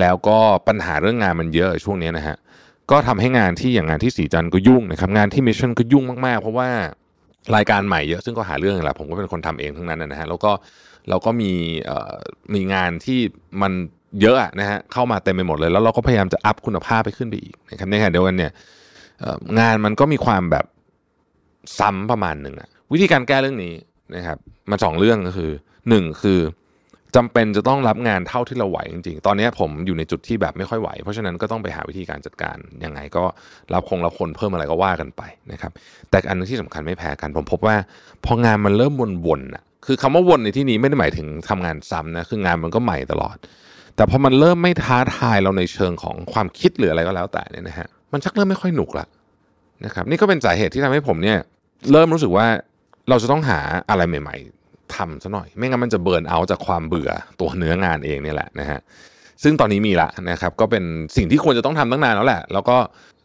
[0.00, 2.36] แล้วก็ปัญหาเรื่องงานมันเยอะช่วงนี้นะฮะ
[2.90, 6.68] ก็ทำให้งานที่อย่างงานที่สีจันทร์ก็ยุ่งนะครับงานที่มิชชั่นก็ยุ่งมากๆ เพราะว่า
[7.56, 10.52] รายการใหม่เยอะซึ่งก็หาเรื่องแหละผมก็เป็นคนทำเองทั้งนั้นนะฮะแล้วก็
[11.08, 11.52] เราก็มี
[12.54, 13.18] มีงานที่
[13.62, 13.72] มัน
[14.22, 18.52] เยอะนะฮะเข้ามาเต็มไปหมดเลย แล้วเราก็พยายามจะอัพคุณภาพไปขึ้นไปอีกนะครับในขณะเดียวกันเนี่ย
[19.60, 20.64] งานมันก็มีความแบบ
[21.78, 23.74] ซ้ำประมาณหนึ่งอะวิธีการแก้เรื่องนี้
[24.16, 24.38] นะครับ
[24.70, 25.50] มันสองเรื่องก็คือ
[25.88, 26.40] หนึ่งคือ
[27.16, 33.24] จำเป็นจะต้องรับงานเท่าที่เราไหวจริงๆ ตอนนี้ผมอยู่ในจุดที่แบบไม่ค่อยไหว เพราะฉะนั้นก็ต้องไปหาวิธีการจัดการ ยังไงก็
[33.72, 35.72] รับคงรับคนเพิ่มอะไรก็ว่ากันไปนะครับ
[36.10, 37.76] แต่อันนึงที่สำคัญไม่แพ้กัน ผมพบว่า
[38.24, 38.92] พองานมันเริ่ม
[39.26, 43.36] วนๆอะ คือคำว่าวนในที่นี้ไม่ได้หมายถึงทำงานซ้ำนะคืองานมันก็ใหม่ตลอด
[43.96, 49.06] แต่พอมันเริ่มไม่ท้าทายเราในเชิงของความคิดหรืออะไรก็แล้วแต่เนี่ยนะฮะมันชักเริ่มไม่ค่อยหนุกละ
[49.84, 51.38] นะครับนี่ก็เป็นสาเหตุที่ทำให้ผมเนี่ย
[51.92, 52.46] เริ่มรู้สึกว่า
[53.08, 58.80] เราจะต้องหาอะไรใหม่ ๆทำซะหน่อย ไม่งั้นมันจะ burn out จากความเบื่อตัวเนื้องานเองเนี่ยแหละนะฮะ
[59.42, 60.84] ซึ่งตอนนี้มีละนะครับก็เป็น
[61.16, 62.76] สิ่งที่ควรจะต้องทำตั้งนานแล้วแหละ แล้วก็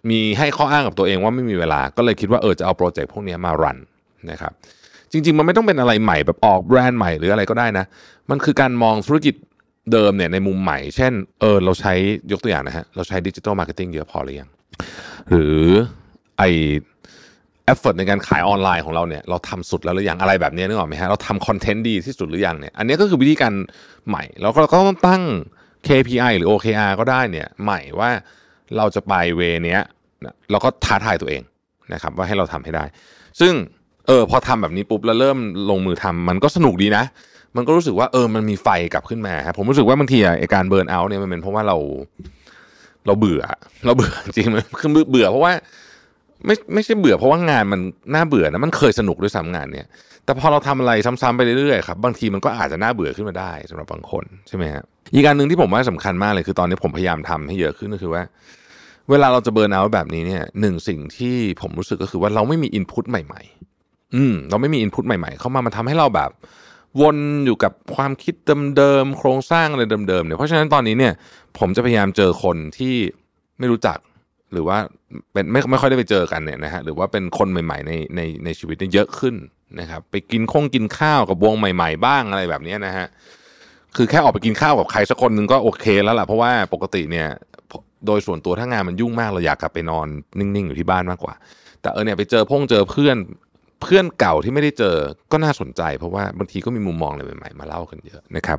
[0.10, 3.78] มีให้ข้ออ้างกับตัวเองว่าไม่มีเวลา ก็เลยคิดว่าเออจะเอา project พวกนี้มา run
[4.32, 4.54] นะครับ
[5.12, 7.86] จริง ๆ มันไม่ต้องเป็นอะไรใหม่แบบออกแบรนด์ใหม่หรืออะไรก็ได้นะ
[8.30, 9.36] มันคือการมองธุรกิจ
[9.92, 11.94] เดิมเนี่ยในมุมใหม่ เช่น เออเราใช้
[12.32, 14.50] ยกตัวอย่างนะฮะ เราใช้ digital marketing เยอะพอหรือยัง
[15.30, 15.62] หรือ
[16.38, 16.44] ไอ
[17.66, 23.54] effort ในการขายออนไลน์ของเราเนี่ยเราทำสุดแล้วหรือยังอะไรแบบนี้นึกออกไหมฮะเราทำ content ดีที่สุดหรือยังเนี่ยอันนี้ก็คือวิธีการ
[24.08, 25.22] ใหม่ แล้วเราก็ต้องตั้ง
[25.88, 28.10] KPI หรือ OKR ก็ได้เนี่ยใหม่ว่า
[28.78, 29.82] เราจะไป way เนี้ย
[30.52, 31.44] เราก็ท้าทายตัวเอง
[31.94, 32.86] นะครับว่าให้เราทำให้ได้
[33.40, 33.54] ซึ่ง
[34.08, 35.38] เออพอทำแบบนี้ปุ๊บแล้วเริ่ม
[35.70, 37.04] ลงมือทำมันก็สนุกดีนะ
[37.56, 41.78] มันก็รู้สึกว่าเออมันมีไฟกลับขึ้นมาครับผมรู้สึกว่าบางทีอะการ burnout เนี่ยมันเป็นเพราะว่าเรา
[43.06, 43.44] เราเบื่อ
[43.86, 45.52] เราเบื่อจริงมันคือเบื่อเพราะว่า
[46.46, 47.80] ไม่ไม่ใช่เบื่อเพราะว่างานมัน
[48.14, 49.88] น่าเบื่อนะมันเคยสนุกด้วยซ้ำงานเนี่ย
[50.26, 54.84] แต่พอเราทำอะไรซ้ำๆไปเรื่อยๆครับบางทีมันก็อาจจะน่าเบื่อขึ้นมาได้สำหรับบางคนใช่ไหมฮะ
[55.14, 58.24] อีกการหนึ่งที่ผมว่าสำคัญมากเลยคือตอนนี้ผมพยายามทำให้เยอะขึ้นก็คือว่า
[59.10, 63.71] เวลาเราจะเบิร์นเอาท์แบบนี้เนี่ยหนึ่งสิ่งที่ผมรู้สึกก็คือว่าเราไม่มีอินพุตใหม่ ๆ
[64.16, 66.32] อืมเราไม่มีอินพุตใหม่ๆ เข้ามามันทำให้เราแบบ
[67.02, 68.36] วนอยู่กับความคิด
[68.78, 71.14] เดิมๆโครงสร้างอะไรเดิมๆเนี่ยเพราะฉะนั้นตอนนี้เนี่ย
[71.60, 72.96] ผมจะพยายามเจอคนที่
[73.60, 73.98] ไม่รู้จัก
[74.54, 74.78] หรือว่า
[75.32, 79.36] เป็นไม่ไม่ค่อยได้ไปเจอกันเนี่ยนะฮะหรือว่าเป็นคนใหม่ ๆ ในในในชีวิตเนี่ยเยอะขึ้น
[79.80, 83.08] นะครับไปกินคงกินข้าวกับวงใหม่ ๆ บ้างอะไรแบบนี้นะฮะ
[83.96, 87.28] คือแค่ออกไปกินข้าวกับใครสักคนหนึ่งก็โอเคแล้วล่ะเพราะว่าปกติเนี่ย
[88.06, 90.08] โดยส่วนตัวถ้างานมันยุ่งมากเราอยากกลับไปนอน
[90.40, 91.34] นิ่งๆอยู่ที่บ้านมากกว่า
[91.82, 93.18] แต่เออเนี่ยไปเจอพงเจอเพื่อน
[93.82, 94.96] เพื่อนเก่าที่ไม่ได้เจอ
[95.32, 98.58] ก็น่าสนใจ เพราะว่าบางทีก็มีมุมมองอะไรใหม่ๆมาเล่ากันเยอะนะครับ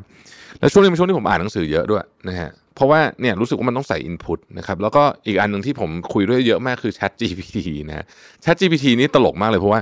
[0.58, 7.56] แล้วช่วงนี้เป็นช่วงที่ผมอ่านหนังสือเยอะด้วยนะฮะเพราะว่าเนี่ยรู้สึกว่ามันต้องใส่ input นะครับแล้วก็อีกอันหนึ่งที่ผมคุยด้วยเยอะมากคือ Chat GPT
[7.88, 8.04] นะ
[8.44, 9.80] Chat GPT นี่ตลกมากเลยเพราะว่า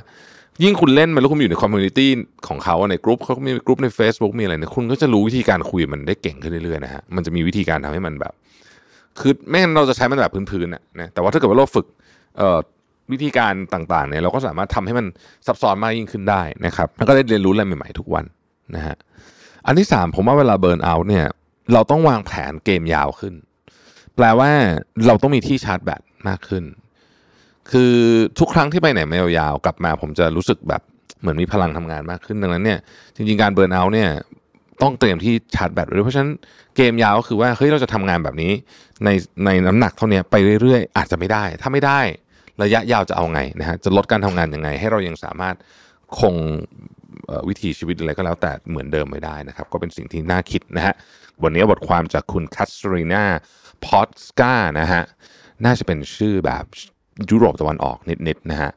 [0.62, 2.10] ยิ่งคุณเล่นมันแล้วคุณอยู่ใน community
[2.48, 8.32] ของเขาในกลุ่มเขาก็มีกลุ่มใน Facebook มีอะไรเนี่ยคุณก็จะรู้วิธีการคุยมันได้เก่งขึ้นเรื่อยๆนะฮะมันจะมีวิธีการทำให้มันแบบ
[9.20, 11.86] คือไม่งั้นเราจะใช้มันแบบพื้นๆนะนะแต่ว่าถ้าเกิดว่าเราฝึก
[12.38, 12.58] เอ่อ
[13.12, 15.06] วิธีการต่างๆเนี่ยเราก็สามารถทำให้มัน
[15.46, 18.24] ซับซ้อนมากยิ่งขึ้นได้นะครับแล้วก็ได้เรียนรู้อะไรใหม่ๆทุกวัน
[18.74, 18.96] นะฮะ
[19.66, 21.26] อันที่สามผมว่าเวลาเบิร์นเอาท์เนี่ย
[21.72, 23.34] เราต้องวางแผนเกมยาวขึ้น
[24.16, 24.50] แปลว่า
[25.06, 26.64] เราต้องมีที่ชาร์จแบตมากขึ้น
[27.70, 27.94] คือ
[28.38, 30.82] ทุกครั้งที่ไปไหนไม่ยาวๆกลับมาผมจะรู้สึกแบบ
[31.20, 32.78] เหมือนมีพลังทำงานมากขึ้นดังนั้นเนี่ย
[33.16, 34.10] จริงๆการเบิร์นเอาท์เนี่ย
[34.82, 36.32] ต้องเตรียมที่ชาร์จแบตไว้ด้วยเพราะฉะนั้น
[36.76, 38.52] เกมยาวก็คือว่าเฮ้ยเราจะทำงานแบบนี้
[39.04, 39.08] ใน
[39.44, 42.00] ในน้ำหนักเท่านี้ไปเรื่อยๆ อาจจะไม่ได้ ถ้าไม่ได้
[42.62, 45.56] ระยะยาวจะเอาไงนะฮะจะลดการทำงานยังไง ให้เรายังสามารถ
[46.18, 46.34] คง
[47.48, 50.94] วิถีชีวิตอะไรก็แล้วแต่เหมือนเดิมไม่ได้นะครับ ก็เป็นสิ่งที่น่าคิดนะฮะ
[51.42, 53.24] วันนี้บทความจากคุณคัสรีนา
[53.84, 55.02] พอตสกานะฮะ
[55.64, 56.64] น่าจะเป็นชื่อแบบ
[57.30, 58.70] ยุโรปตะวันออกนิดๆนะฮะ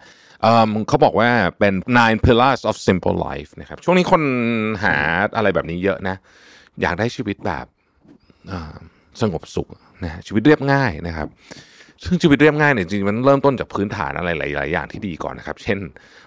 [0.87, 4.21] เขาบอกว่าเป็น nine pillars of simple life นะครับช่วงนี้คน
[4.83, 4.95] หา
[5.35, 6.15] อะไรแบบนี้เยอะนะ
[6.81, 7.65] อยากได้ชีวิตแบบ
[9.21, 9.67] สงบสุข
[10.03, 11.27] นะชีวิตเรียบง่ายนะครับ
[12.03, 15.79] ซึ่งชีวิตเรียบง่ายเนี่ยจริงๆมันเริ่มต้นจากพื้นฐานอะไรหลาย ๆ อย่างที่ดีก่อนนะครับ เช่น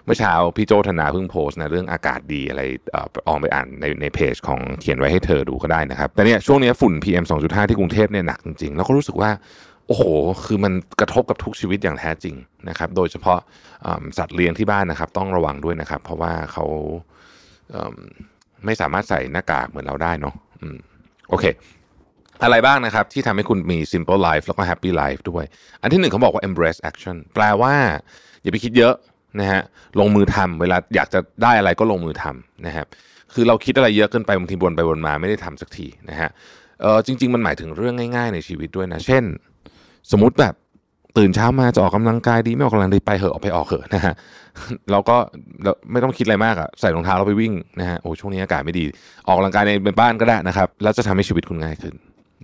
[0.05, 2.61] เมื่อเช้าพี่โจธนาเพิ่งโพสต์นะเรื่องอากาศดีอะไร
[2.93, 9.31] อ่ออกไปอ่านในในเพจของเขียนไว้ให้เธอดูก็ได้นะครับ แต่เนี่ยช่วงนี้ฝุ่น PM 2.5 ที่กรุงเทพเนี่ยหนักจริง ๆ แล้วก็รู้สึกว่า
[9.87, 10.03] โอ้โห
[10.45, 12.35] คือมันกระทบกับทุกชีวิตอย่างแท้จริง
[12.69, 13.39] นะครับ โดยเฉพาะ
[14.17, 16.65] สัตว์เลี้ยงที่บ้านนะครับ ต้องระวังด้วยนะครับ เพราะว่าเขา
[18.65, 20.35] ไม่สามารถใส่หน้ากากเหมือนเราได้เนาะ
[21.29, 21.45] โอเค
[22.43, 25.43] อะไรบ้างนะครับ ที่ทำให้คุณมี simple life แล้วก็ happy life ด้วย
[25.81, 27.73] อันที่หนึ่งเขาบอกว่า embrace action แปลว่า
[28.41, 28.93] อย่าไปคิดเยอะ
[29.39, 29.61] นะฮะ
[29.99, 32.87] ลงมือทำเวลาอยากจะได้อะไรก็ลงมือทำนะครับ
[33.33, 36.29] คือเราคิดอะไรเยอะเกินไปบางทีวนไปวนมาไม่ได้ทำสักทีนะฮะ
[36.81, 39.23] เออจริง ๆ มันหมายถึงเรื่องง่ายๆ ในชีวิตด้วยนะ เช่น
[40.11, 40.53] สมมติแบบ
[41.17, 44.13] ตื่นเช้ามาจะออกกำลังกายดีไม่ออกกำลังดีไปเหอะออกไปออกเหอะนะฮะ
[44.91, 45.17] เราก็
[45.63, 48.85] เราไม่ต้องคิดอะไรมากอะใส่รองเท้าเราไปวิ่งนะฮะโอ้ช่วงนี้อากาศไม่ดี
[49.27, 51.93] ออกกำลังกายในบ้านก็ได้นะครับ แล้วจะทำให้ชีวิตคุณง่ายขึ้น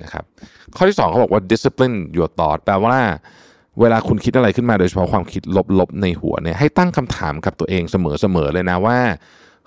[0.02, 0.24] นะครับ
[0.76, 2.98] ข้อที่สองเขาบอกว่า discipline your thought แปลว่า
[3.80, 5.42] เวลาคุณคิดอะไรขึ้นมาโดยเฉพาะความคิด
[5.80, 8.98] ลบๆในหัวเนี่ยให้ตั้งคำถามกับตัวเองเสมอๆเลยนะว่า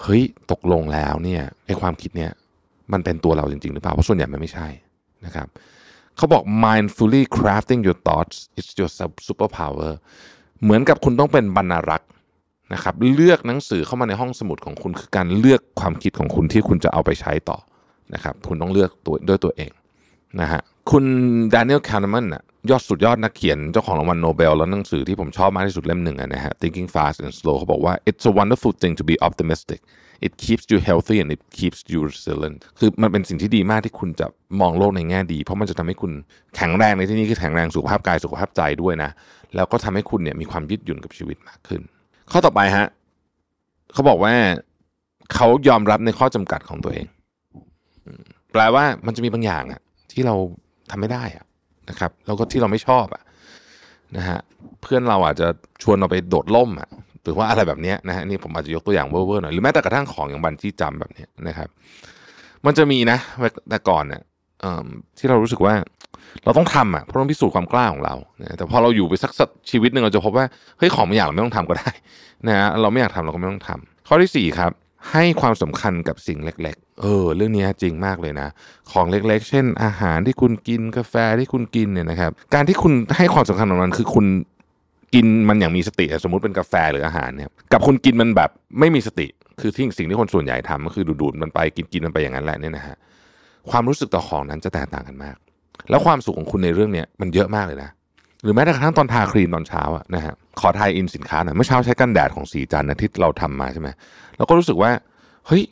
[0.02, 2.30] เฮ้ยตกลงแล้วเนี่ยไอความคิดเนี่ย
[2.92, 4.68] มันเป็นตัวเราจริงๆหรือเปล่าเพราะส่วนใหญ่มันไม่ใช่
[5.26, 5.48] นะครับ
[6.16, 8.90] เขาบอก mindfully crafting your thoughts is your
[9.28, 9.92] superpower
[10.62, 12.10] เหมือนกับคุณต้องเป็นบรรณารักษ์
[12.72, 17.58] นะครับเลือกหนังสือเข้ามาในห้องสมุดของคุณคือการเลือกความคิดของคุณที่คุณจะเอาไปใช้ต่อ
[18.14, 19.70] นะครับคุณต้องเลือกตัวด้วยตัวเอง
[20.40, 20.60] นะฮะ
[20.90, 21.04] คุณ
[21.54, 29.80] Daniel Kahneman น่ะยอดสุดยอดนักเขียนเจ้าของรางวัลโนเบลแล้วหนังสือที่ผมชอบมากที่สุดเล่มหนึ่งอะนะฮะ Thinking Fast and Slow เขาบอกว่า it's a wonderful thing to be optimistic
[30.26, 34.26] it keeps you healthy and it keeps you resilient คือมันเป็นสิ่งที่ดีมากที่คุณจะ
[34.60, 36.12] มองโลกในแง่ดี เพราะมันจะทำให้คุณ
[36.56, 39.10] แข็งแรงในที่นี้คือแข็งแรงสุขภาพกายสุขภาพใจด้วยนะ
[39.54, 41.82] แล้วก็ทำให้คุณเนี่ยมีความยืดหยุ่นกับชีวิตมากขึ้น
[42.32, 42.86] ข้อต่อไปฮะ
[43.92, 44.34] เขาบอกว่า
[45.34, 47.06] เขายอมรับในข้อจำกัดของตัวเอง
[48.52, 49.80] แปลว่ามันจะมีบางอย่างอะ
[50.16, 50.34] ที่เรา
[50.90, 51.44] ทำไม่ได้อะ
[51.90, 53.22] นะครับ แล้วก็ที่เราไม่ชอบอะ
[54.16, 54.38] นะฮะ
[54.82, 55.48] เพื่อนเราอาจจะ
[55.82, 56.88] ชวนเราไปโดดล่มอะ
[57.22, 61.68] หรือว่าอะไรแบบนี้นะฮะนี่ผมอาจจะยกตัวอย่างเวอร์ๆหน่อยหรือแม้แต่กระทั่งของอย่างบันที่จำแบบนี้นะครับ
[62.66, 63.18] มันจะมีนะ
[63.70, 64.22] แต่ก่อนเนี่ย
[65.18, 65.74] ที่เรารู้สึกว่า
[66.44, 70.46] เราต้องทำอะเพราะต้องพิสูจน์ความกล้าของเรานะแต่พอเราอยู่ไปสักชีวิตหนึ่งเราจะพบว่า
[70.78, 71.90] เฮ้ยของบางอย่างเราไม่ต้องทำก็ได้
[72.46, 74.70] นะฮะเราไม่อยากทำเราก็ไม่ต้องทำข้อที่สี่ครับ
[75.12, 78.48] ให้ความสำคัญกับสิ่งเล็ก เออเรื่องนี้จริงมากเลยนะ
[78.92, 84.26] ของเล็กๆ เช่น อาหารที่คุณกินกาแฟที่คุณกินเนี่ยนะครับ การที่คุณให้ความสำคัญกับมันคือคุณ
[85.14, 89.26] กินมันอย่างมีสติ สมมุติเป็นกาแฟหรืออาหารเนี่ยกับคุณกินมันแบบไม่มีสติ
[89.60, 92.96] คือที่สิ่งที่คนส่วนใหญ่ทำก็คือดูดๆมันไปกินกินมันไปอย่างนั้นแหละเนี่ยนะฮะ
[93.70, 95.36] ความรู้สึกต่อของนั้นจะแตกต่างกันมาก
[95.90, 97.90] แล้วความสุขของคุณในเรื่องเนี้ยมันเยอะมากเลยนะ
[98.42, 103.88] หรือแม้กระทั่งตอนทาครีมตอนเช้าอะนะฮะขอทายอินสินค้าหน่อยเมื่อเช้าใช้กันแดดของสีจันทร์นะที่เราทำมาใช่ไหม
[104.36, 104.90] เราก็รู้สึกว่า
[105.46, 105.62] เฮ้ย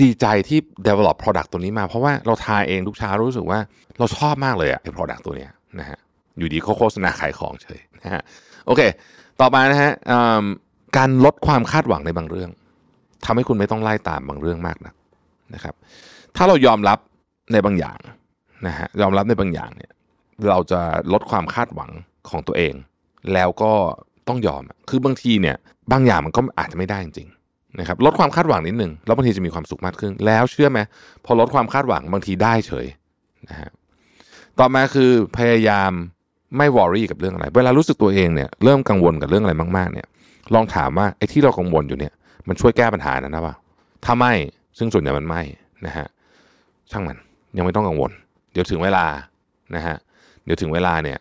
[0.00, 3.58] ดีใจที่ develop product ตัวนี้มา เพราะว่าเราทาเองทุกเช้ารู้สึกว่า
[3.98, 5.98] เราชอบมากเลยอะไอ้ product ตัวเนี้ยนะฮะ
[6.38, 8.22] อยู่ดีเขาโฆษณาขายของเฉยนะฮะ
[8.66, 8.80] โอเค
[9.40, 9.92] ต่อมานะฮะ
[10.96, 12.50] การลดความคาดหวังในบางเรื่อง
[13.24, 14.94] ทำให้คุณไม่ต้องไล่ตามบางเรื่องมากนัก
[15.54, 15.74] นะครับ
[16.36, 16.98] ถ้าเรายอมรับ
[17.52, 17.98] ในบางอย่าง
[18.66, 19.92] นะฮะยอมรับในบางอย่างเนี่ย
[20.48, 20.80] เราจะ
[21.12, 21.90] ลดความคาดหวัง
[22.30, 22.74] ของตัวเอง
[23.32, 23.72] แล้วก็
[24.28, 25.56] ต้องยอมคือบางทีเนี่ย
[25.92, 27.28] บางอย่างมันก็อาจจะไม่ได้จริง
[27.80, 30.80] นะครับลดความคาดหวังนิดหนึ่งแล้วบางทีจะมีความสุขมากขึ้น แล้วเชื่อไหม
[31.24, 32.86] พอลดความคาดหวังบางทีได้เฉย
[33.48, 33.70] นะฮะ
[34.58, 35.90] ต่อมาคือพยายาม
[36.56, 40.06] ไม่วอรี่กับเรื่องอะไร เวลารู้สึกตัวเองเนี่ยเริ่มกังวลกับเรื่องอะไรมากๆเนี่ย
[40.54, 42.12] ลองถามว่าไอ้ที่เรากังวลอยู่เนี่ย
[42.48, 43.54] มันช่วยแก้ปัญหานั้นนะเปล่า
[44.04, 44.32] ถ้าไม่
[44.78, 45.42] ซึ่งส่วนใหญ่มันไม่
[45.86, 46.06] นะฮะ
[46.90, 47.16] ช่างมัน
[47.56, 48.10] ยังไม่ต้องกังวล
[48.52, 49.06] เดี๋ยวถึงเวลา
[49.76, 49.96] นะฮะ
[50.44, 51.18] เดี๋ยวถึงเวลาเนี่ย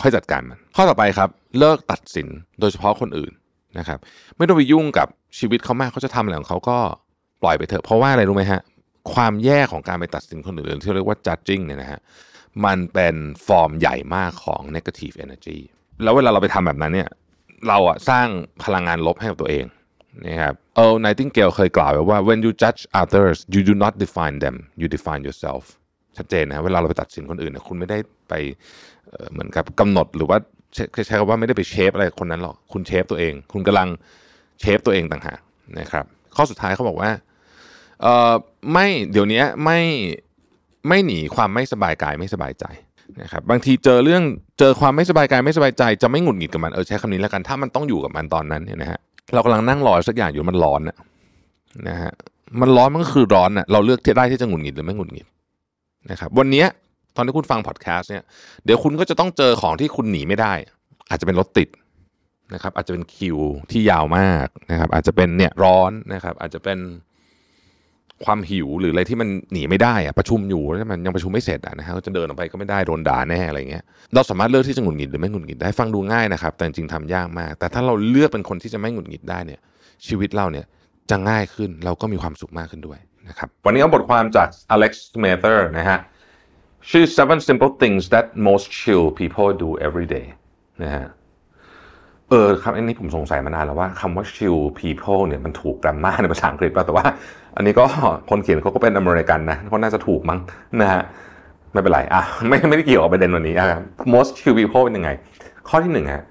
[0.00, 2.28] ค่อยจัดการมัน ข้อต่อไปครับ เลิกตัดสิน
[2.60, 3.32] โดยเฉพาะคนอื่น
[3.78, 3.98] นะครับ
[4.36, 5.08] ไม่ต้องไปยุ่งกับ
[5.38, 6.78] ชีวิตเขามากเขาจะทำอะไรของเขาก็
[7.42, 8.62] ปล่อยไปเถอะเพราะว่าอะไรรู้ไหมฮะ
[9.12, 12.00] ความแย่ของการไปตัดสินคนอื่นหรือที่เรียกว่า judging เนี่ยนะฮะ
[12.64, 13.14] มันเป็น
[13.46, 15.58] ฟอร์มใหญ่มากของ negative energy
[16.02, 17.08] แล้วเวลาเราไปทำแบบนั้นเนี่ย
[17.68, 18.26] เราอะสร้าง
[18.64, 19.64] พลังงานลบให้กับตัวเอง
[20.26, 25.64] นะครับเออ Nightingale เคยกล่าวไว้ว่า when you judge others you do not define them you define yourself
[26.16, 28.34] ชัดเจนนะเวลาเราไปตัดสินคนอื่นเนี่ยคุณไม่ได้ไป
[29.08, 30.38] เอ่อเหมือนกับกำหนดหรือว่า
[31.06, 33.88] ใช้คำว่าไม่ได้ไปเชฟอะไรคนนั้นหรอก คุณเชฟตัวเอง คุณกำลัง
[34.60, 35.40] เชฟตัวเองต่างหาก
[35.78, 36.04] นะครับ
[36.36, 37.10] ข้อสุดท้ายเขาบอกว่า
[38.02, 38.32] เอ่อ
[38.72, 39.80] ไม่เดี๋ยวนี้ไม่
[40.88, 42.64] ไม่หนีความไม่สบายกายไม่สบายใจ
[43.22, 44.22] นะครับบางทีเจอเรื่อง
[44.58, 48.98] เจอความไม่สบายกายไม่สบายใจ จะไม่หงุดหงิดกับมันเออใช้คำนี้แล้วกันถ้ามันต้องอยู่กับมันตอนนั้นเนี่ยนะฮะ
[49.34, 50.96] เรากำลังนั่งรอสักอย่างอยู่มันร้อนนะ
[51.88, 52.12] นะฮะ
[52.60, 55.26] มันร้อนมันก็คือร้อนอะเราเลือกที่ได้ที่จะหงุดหงิดหรือไม่หงุดหงิด
[56.10, 56.66] นะครับวันเนี้ย
[57.16, 58.22] ตอนที่คุณฟังพอดแคสต์เนี่ย
[58.64, 60.52] เดี๋ยวคุณก็จะต้องเจอของที่คุณหนีไม่ได้
[61.10, 61.68] อาจจะเป็นรถติด
[62.54, 63.38] นะครับอาจจะเป็นคิว
[63.70, 66.78] ที่ยาวมากนะครับ อาจจะเป็นเนี่ยร้อนนะครับ อาจจะเป็น
[68.24, 73.84] ความหิวหรืออะไรที่มันหนีไม่ได้อะประชุมอยู่แล้วมันยังประชุมไม่เสร็จอะนะฮะก็จะเดินออกไปก็ไม่ได้โดนด่าแน่อะไรเงี้ย
[74.14, 79.60] เราสามารถเลือกที่จะหงุดหงิดหรือไม่หงุดหงิดได้ฟังดูง่ายนะครับ แต่จริงๆทำยากมาก แต่ถ้าเราเลือกเป็นคนที่จะไม่หงุดหงิดได้เนี่ย
[80.06, 80.66] ชีวิตเราเนี่ย
[81.10, 82.98] จะง่ายขึ้นเราก็มีความสุขมากขึ้นด้วย
[83.28, 84.92] นะครับ วันนี้เอาบทความจาก Alex
[85.22, 85.98] Mather นะฮะ
[86.90, 90.26] ชื่อ seven simple things that most chill people do every day
[90.82, 91.06] นะฮะ
[92.28, 97.04] เออครับอันนี้ผมสงสัยมานานแล้วว่าคำว่า chill people เนี่ยมันถูกกรมมาในภาษาอังกฤษป่ะแต่ว่า
[97.56, 97.84] อันนี้ก็
[98.30, 100.38] คนเขียนเขาก็เป็นอเมริกันนะเขาน่าจะถูกมั้ง
[100.80, 101.02] นะฮะ
[101.72, 103.66] ไม่เป็นไรอะไม่ไม่ได้เกี่ยวกับประเด็นวันนี้อะ
[104.14, 105.10] most chill people เป็นยังไง
[105.68, 106.24] ข้อที่หนึ่งฮะ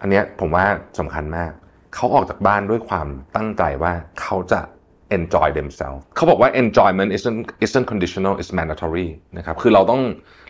[0.00, 0.64] อันเนี้ยผมว่า
[0.98, 1.50] สำคัญมาก
[1.94, 4.60] เขาออกจากบ้านด้วยความตั้งใจว่าเขาจะ
[5.18, 9.08] enjoy themselves เขาบอกว่า enjoyment isn't isn't conditional is mandatory
[9.38, 10.02] นะครับ คือเราต้อง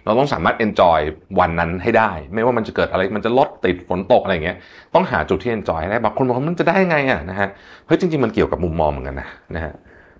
[0.07, 1.01] เราต้องสามารถ enjoy
[1.41, 4.57] วันนั้นให้ได้ ไม่ว่ามันจะเกิดอะไร มันจะรถติดฝนตกอะไรอย่างเงี้ย
[4.95, 7.49] ต้องหาจุดที่ enjoy ให้ได้ บางคนบอกว่ามันจะได้ไงอะนะฮะ
[7.87, 9.73] เฮ้ยจริงๆ มันเกี่ยวกับมุมมองเหมือนกันนะนะฮะ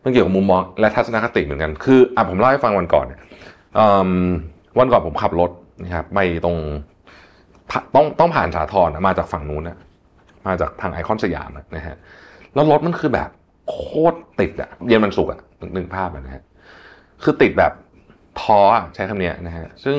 [0.05, 3.21] มันเกี่ยวกับมุมมองและทัศนคติเหมือนกัน คืออะผมเล่าให้ฟังวันก่อนเนี่ย
[3.79, 4.29] อืม
[4.79, 5.51] วันก่อนผมขับรถ
[5.83, 6.57] นะครับไปตรง
[7.71, 9.79] ผ่ต้องต้องผ่านสาทรนะมาจากฝั่งนู้นนะ
[10.47, 11.97] มาจากทางไอคอนสยามนะฮะ
[12.55, 13.29] แล้วรถมันคือแบบ
[13.73, 16.43] โคตรติดอะเย็นวันศุกร์อะหนึกนึกภาพอะนะฮะ
[17.23, 17.73] คือติดแบบ
[18.41, 18.61] ท้อ
[18.95, 19.97] ใช้คำนี้นะฮะซึ่ง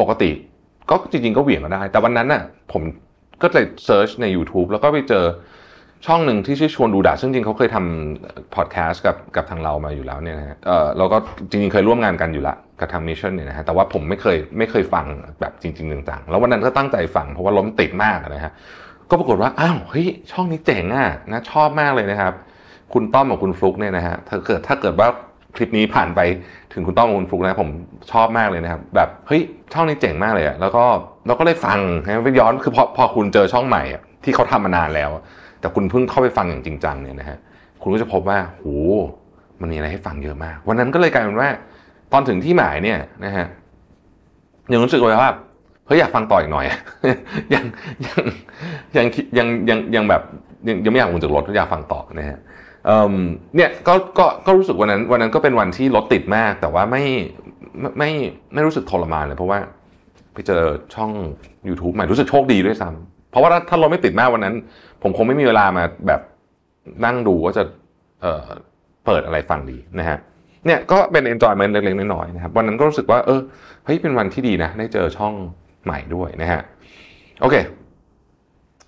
[0.00, 0.30] ปกติ
[0.90, 2.42] ก็จริง ๆ ก็เหวี่ยงก็ได้ แต่วันนั้นน่ะ
[2.72, 2.82] ผม
[3.42, 5.24] ก็เลย search ใน YouTube แล้วก็ไปเจอ
[6.06, 11.16] ช่องหนึ่งที่ชื่อชวนดูดาวซึ่งจริงเขาเคยทำพอดแคสต์กับกับทางเรามาอยู่แล้วเนี่ยนะฮะเออเราก็
[11.50, 15.06] จริงๆเคยร่วมงานกันอยู่ละกับทาง Mission เนี่ยนะฮะแต่ว่าผมไม่เคยไม่เคยฟัง
[15.40, 18.52] แบบจริงๆจังๆ แล้ววันนั้นก็ตั้งใจฟังเพราะว่าล้มติดมากนะฮะ
[19.10, 22.32] ก็ปรากฏว่าอ้าวเฮ้ยช่องนี้เจ๋งอะนะชอบมากเลยนะครับ
[22.94, 25.08] คุณต้อมกับคุณฟลุกเนี่ยนะฮะถ้าเกิดถ้าเกิดว่า
[25.56, 26.20] คลิปนี้ผ่านไป
[26.72, 27.70] ถึงคุณต้อมกับคุณฟลุกนะผม
[28.12, 29.40] ชอบมากเลยนะครับ แบบเฮ้ย
[29.72, 30.84] ช่องนี้เจ๋งมากเลยอะแล้วก็
[31.26, 33.82] เราก็เลยฟังนะไปย้อนคือพอพอคุณเจอช่องใหม่
[34.24, 35.10] ที่เขาทำมานานแล้ว
[35.60, 37.38] แต่คุณเพิ่งเข้าไปฟังอย่างจริงจังเนี่ยนะฮะ
[37.82, 38.64] คุณก็จะพบว่าโห
[39.60, 41.48] มันมีอะไรให้ฟังเยอะมาก วันนั้นก็เลยกลายเป็นว่า
[42.12, 43.46] ตอนถึงที่หมายเนี่ยนะฮะ
[44.72, 45.30] ยังรู้สึกเลยว่า
[45.86, 46.66] เฮ้ยอยากฟังต่ออีกหน่อย
[47.54, 47.64] ยัง
[48.06, 48.24] ยัง
[48.96, 49.06] ยัง
[49.38, 50.22] ยังยังยังแบบ
[50.68, 52.38] ยังยังไม่อยากลงจากรถอยากฟังต่อนะฮะ
[53.56, 57.04] เนี่ยก็ก็ก็รู้สึกวันนั้นวันนั้นก็เป็นวันที่รถติดมาก แต่ว่าไม่
[57.98, 58.10] ไม่
[58.54, 59.58] ไม่รู้สึกทรมานเลยเพราะว่า
[60.34, 60.62] ไปเจอ
[60.94, 61.10] ช่อง
[61.68, 64.54] YouTube ใหม่รู้สึกโชคดีด้วยซ้ำเพราะว่าถ้าถ้ารถไม่ติดมากวันนั้น
[65.02, 66.20] ผมคงไม่มีเวลามาแบบ
[67.04, 67.64] นั่งดูว่าจะ
[68.22, 68.46] เอ่อ
[69.06, 70.18] เปิดอะไรฟังดีนะฮะ
[70.66, 73.40] เนี่ยก็เป็น enjoyment เล็กๆน้อยๆนะครับวันนั้นก็รู้สึกว่าเออ
[73.84, 75.34] เฮ้ยเป็นวันที่ดีนะ ได้เจอช่อง
[75.84, 76.62] ใหม่ด้วยนะฮะ
[77.40, 77.56] โอเค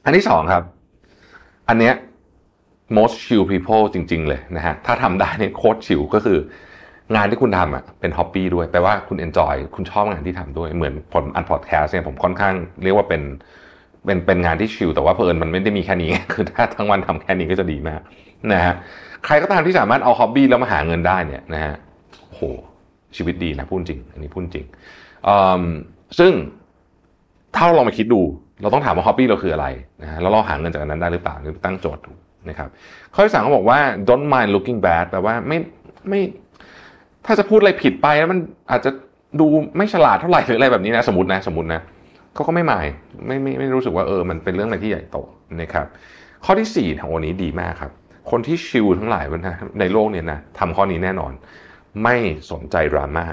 [0.04, 0.62] อันที่สองครับ
[1.68, 1.94] อันเนี้ย
[2.96, 6.38] most chill people จริง ๆ เลยนะฮะ ถ้าทำได้เนี่ยโคตรชิลก็คือ
[7.14, 13.22] งานที่คุณทำอะเป็นฮ็อบบี้ด้วยแปลว่าคุณ enjoy คุณชอบงานที่ทำด้วยเหมือนผมอันพอดแคสต์เนี่ยผมค่อนข้างเรียกว่าเป็น
[14.04, 18.00] เป็นเป็นงานที่ชิลแต่ว่าเพลินมันไม่ได้มีแค่นี้ คือถ้าทั้งวันทำแค่นี้ก็จะดีมาก
[18.52, 18.74] นะฮะ
[19.24, 21.74] ใครก็ตามที่สามารถเอาฮ็อบบี้แล้วมาหาเงินได้เนี่ยนะฮะ
[22.32, 22.40] โห
[23.16, 24.66] ชีวิตดีนะพูดจริง อันนี้พูดจริง
[25.28, 25.64] อืม
[26.18, 26.32] ซึ่ง
[27.54, 28.20] ถ้าเราลองมาคิดดู
[28.62, 29.66] เราต้องถามว่าฮ็อบบี้เราคืออะไร
[30.02, 32.02] นะฮะแล้วเราหาเงินจากนั้นได้หรือเปล่าหรือตั้งโจทย์
[32.48, 32.68] นะครับ
[33.14, 33.78] ข้อที่สามเขาบอกว่า
[34.08, 35.58] don't mind looking bad แปลว่าไม่
[36.08, 36.20] ไม่
[37.26, 38.38] ถ้าจะพูดอะไรผิดไปแล้วมัน
[38.70, 38.90] อาจจะ
[39.40, 41.80] ดูไม่ฉลาดเท่าไหร่หรืออะไรแบบนี้นะสมมตินะสมมตินะ
[42.34, 42.86] เขาก็ไม่หมาย
[43.26, 45.18] ไม่ไม่ไม่รู้สึกว่าเออมันเป็นเรื่องอะไรที่ใหญ่โต
[45.60, 45.86] นะครับ
[46.44, 47.92] ข้อที่สี่ของวันนี้ดีมากครับ
[48.30, 51.32] คนที่ชิลทั้งหลายนะในโลกเนี่ยนะทำข้อนี้แน่นอน
[52.02, 52.16] ไม่
[52.50, 53.26] สนใจดราม่า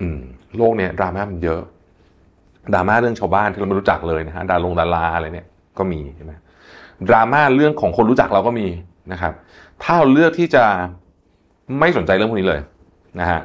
[0.00, 0.20] อืม
[0.56, 1.60] โลกเนี่ยดราม่ามันเยอะ
[2.74, 5.46] ดราม่าเรื่องชาวบ้านที่เราไม่รู้จักเลยนะฮะดารงดาราอะไรเนี่ย
[5.78, 6.32] ก็มีใช่ไหม
[7.08, 8.66] ดราม่าเรื่องของคนรู้จักเราก็มี
[9.12, 9.32] นะครับ
[9.82, 10.64] ถ้าเราเลือกที่จะ
[11.80, 12.60] ไม่สนใจเรื่องพวกนี้เลย
[13.20, 13.40] นะฮะ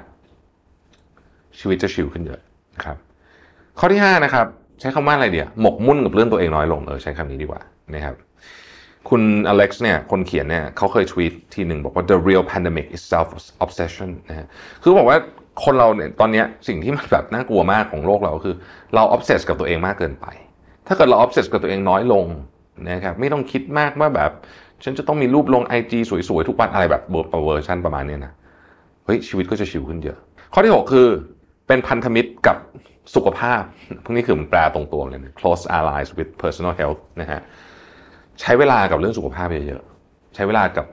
[1.60, 2.40] ชีวิตจะชิลขึ้นเยอะ
[2.76, 2.98] นะครับ
[3.80, 4.46] ข้อที่5นะครับ
[4.80, 7.62] ใช้คำว่าอะไรเดียวหมกมุ่นกับเรื่องตัวเองน้อยลงเออใช้คำนี้ดีกว่า
[7.96, 8.16] นะครับ
[9.10, 13.28] คุณอเล็กซ์เนี่ยคนเขียนเนี่ยเขาเคยทวีตทีหนึ่งบอกว่า the real pandemic is self
[13.66, 14.48] obsession นะฮะ
[14.84, 15.18] คือบอกว่า
[15.64, 18.56] คนเราเนี่ยตอนนี้สิ่งที่มันแบบน่ากลัวมากของโลกเราคือ
[18.96, 20.26] เรา obsess กับตัวเองมากเกินไป
[20.88, 22.26] ถ้าเกิดเรา obsess กับตัวเองน้อยลง
[22.90, 24.32] นะครับไม่ต้องคิดมากว่าแบบ
[24.84, 28.34] ฉันจะต้องมีรูปลง IG สวยๆ ทุกวันอะไรแบบเวอร์ชันประมาณนี้นะ
[29.06, 30.18] เฮ้ยชีวิตก็จะชิลขึ้นเยอะ
[30.54, 31.08] ข้อที่ 6 คือ
[31.68, 32.58] เป็นพันธมิตรกับ
[33.16, 33.62] สุขภาพ
[34.04, 37.40] พวกนี้คือมันแปลตรงตัวเลยนะ close allies with personal health นะฮะ
[38.40, 40.86] ใช้เวลากับเรื่องสุขภาพเยอะๆ ใช้เวลากับ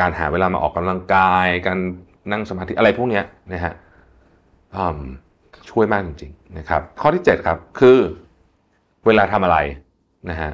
[0.00, 1.78] การหาเวลามาออกกำลังกาย การ
[2.30, 3.20] นั่งสมาธิอะไรพวกนี้
[3.52, 3.72] นะฮะ
[5.70, 7.98] ช่วยมากจริงๆนะครับ ข้อที่ 7 ครับ คือ
[9.06, 9.58] เวลาทำอะไร
[10.30, 10.50] นะฮะ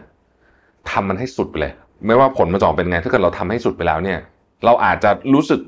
[0.93, 1.73] ทำมันให้สุดไปเลย
[2.07, 4.19] ไม่ว่าผลมันจะออกเป็นไง ถ้าเกิดเราทำให้สุดไปแล้วเนี่ย
[4.65, 5.61] เราอาจจะรู้สึก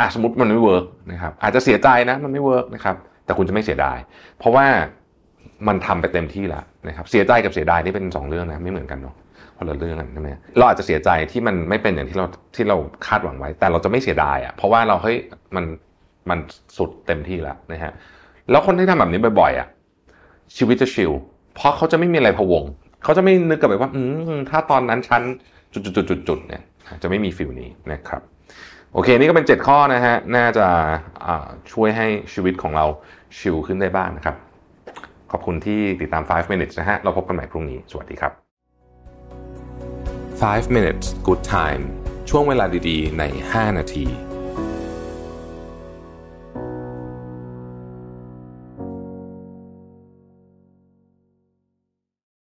[0.00, 3.98] อาสมมติมันไม่ work นะครับ อาจจะเสียใจนะมันไม่ work นะครับ แต่คุณจะไม่เสียดาย
[4.38, 4.66] เพราะว่า
[5.68, 9.14] มันทำไปเต็มที่แล้วนะครับเสียใจกับเสียดายนี่เป็นสองเรื่องนะไม่เหมือนกันเนาะ
[9.56, 15.16] คนละเรื่องกันใช่ไหมเราอาจจะเสียใจที่มันไม่เป็นอย่างที่เราที่เราคาดหวังไว้ แต่เราจะไม่เสียดายอะ่ะเพราะว่าเราเฮ้ย
[15.56, 15.64] มัน
[16.30, 16.38] มัน
[16.76, 17.92] สุดเต็มที่แล้วนะฮะ
[18.50, 19.68] แล้วคนที่ทำแบบนี้บ่อยๆอะ่ะ
[20.56, 21.12] ชีวิตจะชิล
[21.54, 22.64] เพราะเขาจะไม่มีอะไรพะวง
[23.04, 23.90] เขาจะไม่นึกกับไปว่า
[24.50, 25.22] ถ้าตอนนั้นฉัน
[25.72, 26.62] จุดๆๆๆเนี่ย
[27.02, 28.22] จะไม่มีฟิลนี้นะครับ
[28.92, 30.66] โอเค นี่ก็เป็น 7 ข้อนะฮะ น่าจะ
[31.72, 32.86] ช่วยให้ชีวิตของเรา
[33.38, 34.36] ชิลขึ้นได้บ้างนะครับ
[35.32, 38.32] ขอบคุณที่ติดตาม 5 minutes นะฮะ เราพบกันใหม่พรุ่งนี้ สวัสดีครับ
[40.44, 41.82] 5 minutes good time
[42.30, 44.06] ช่วงเวลาดีๆ ใน 5 นาที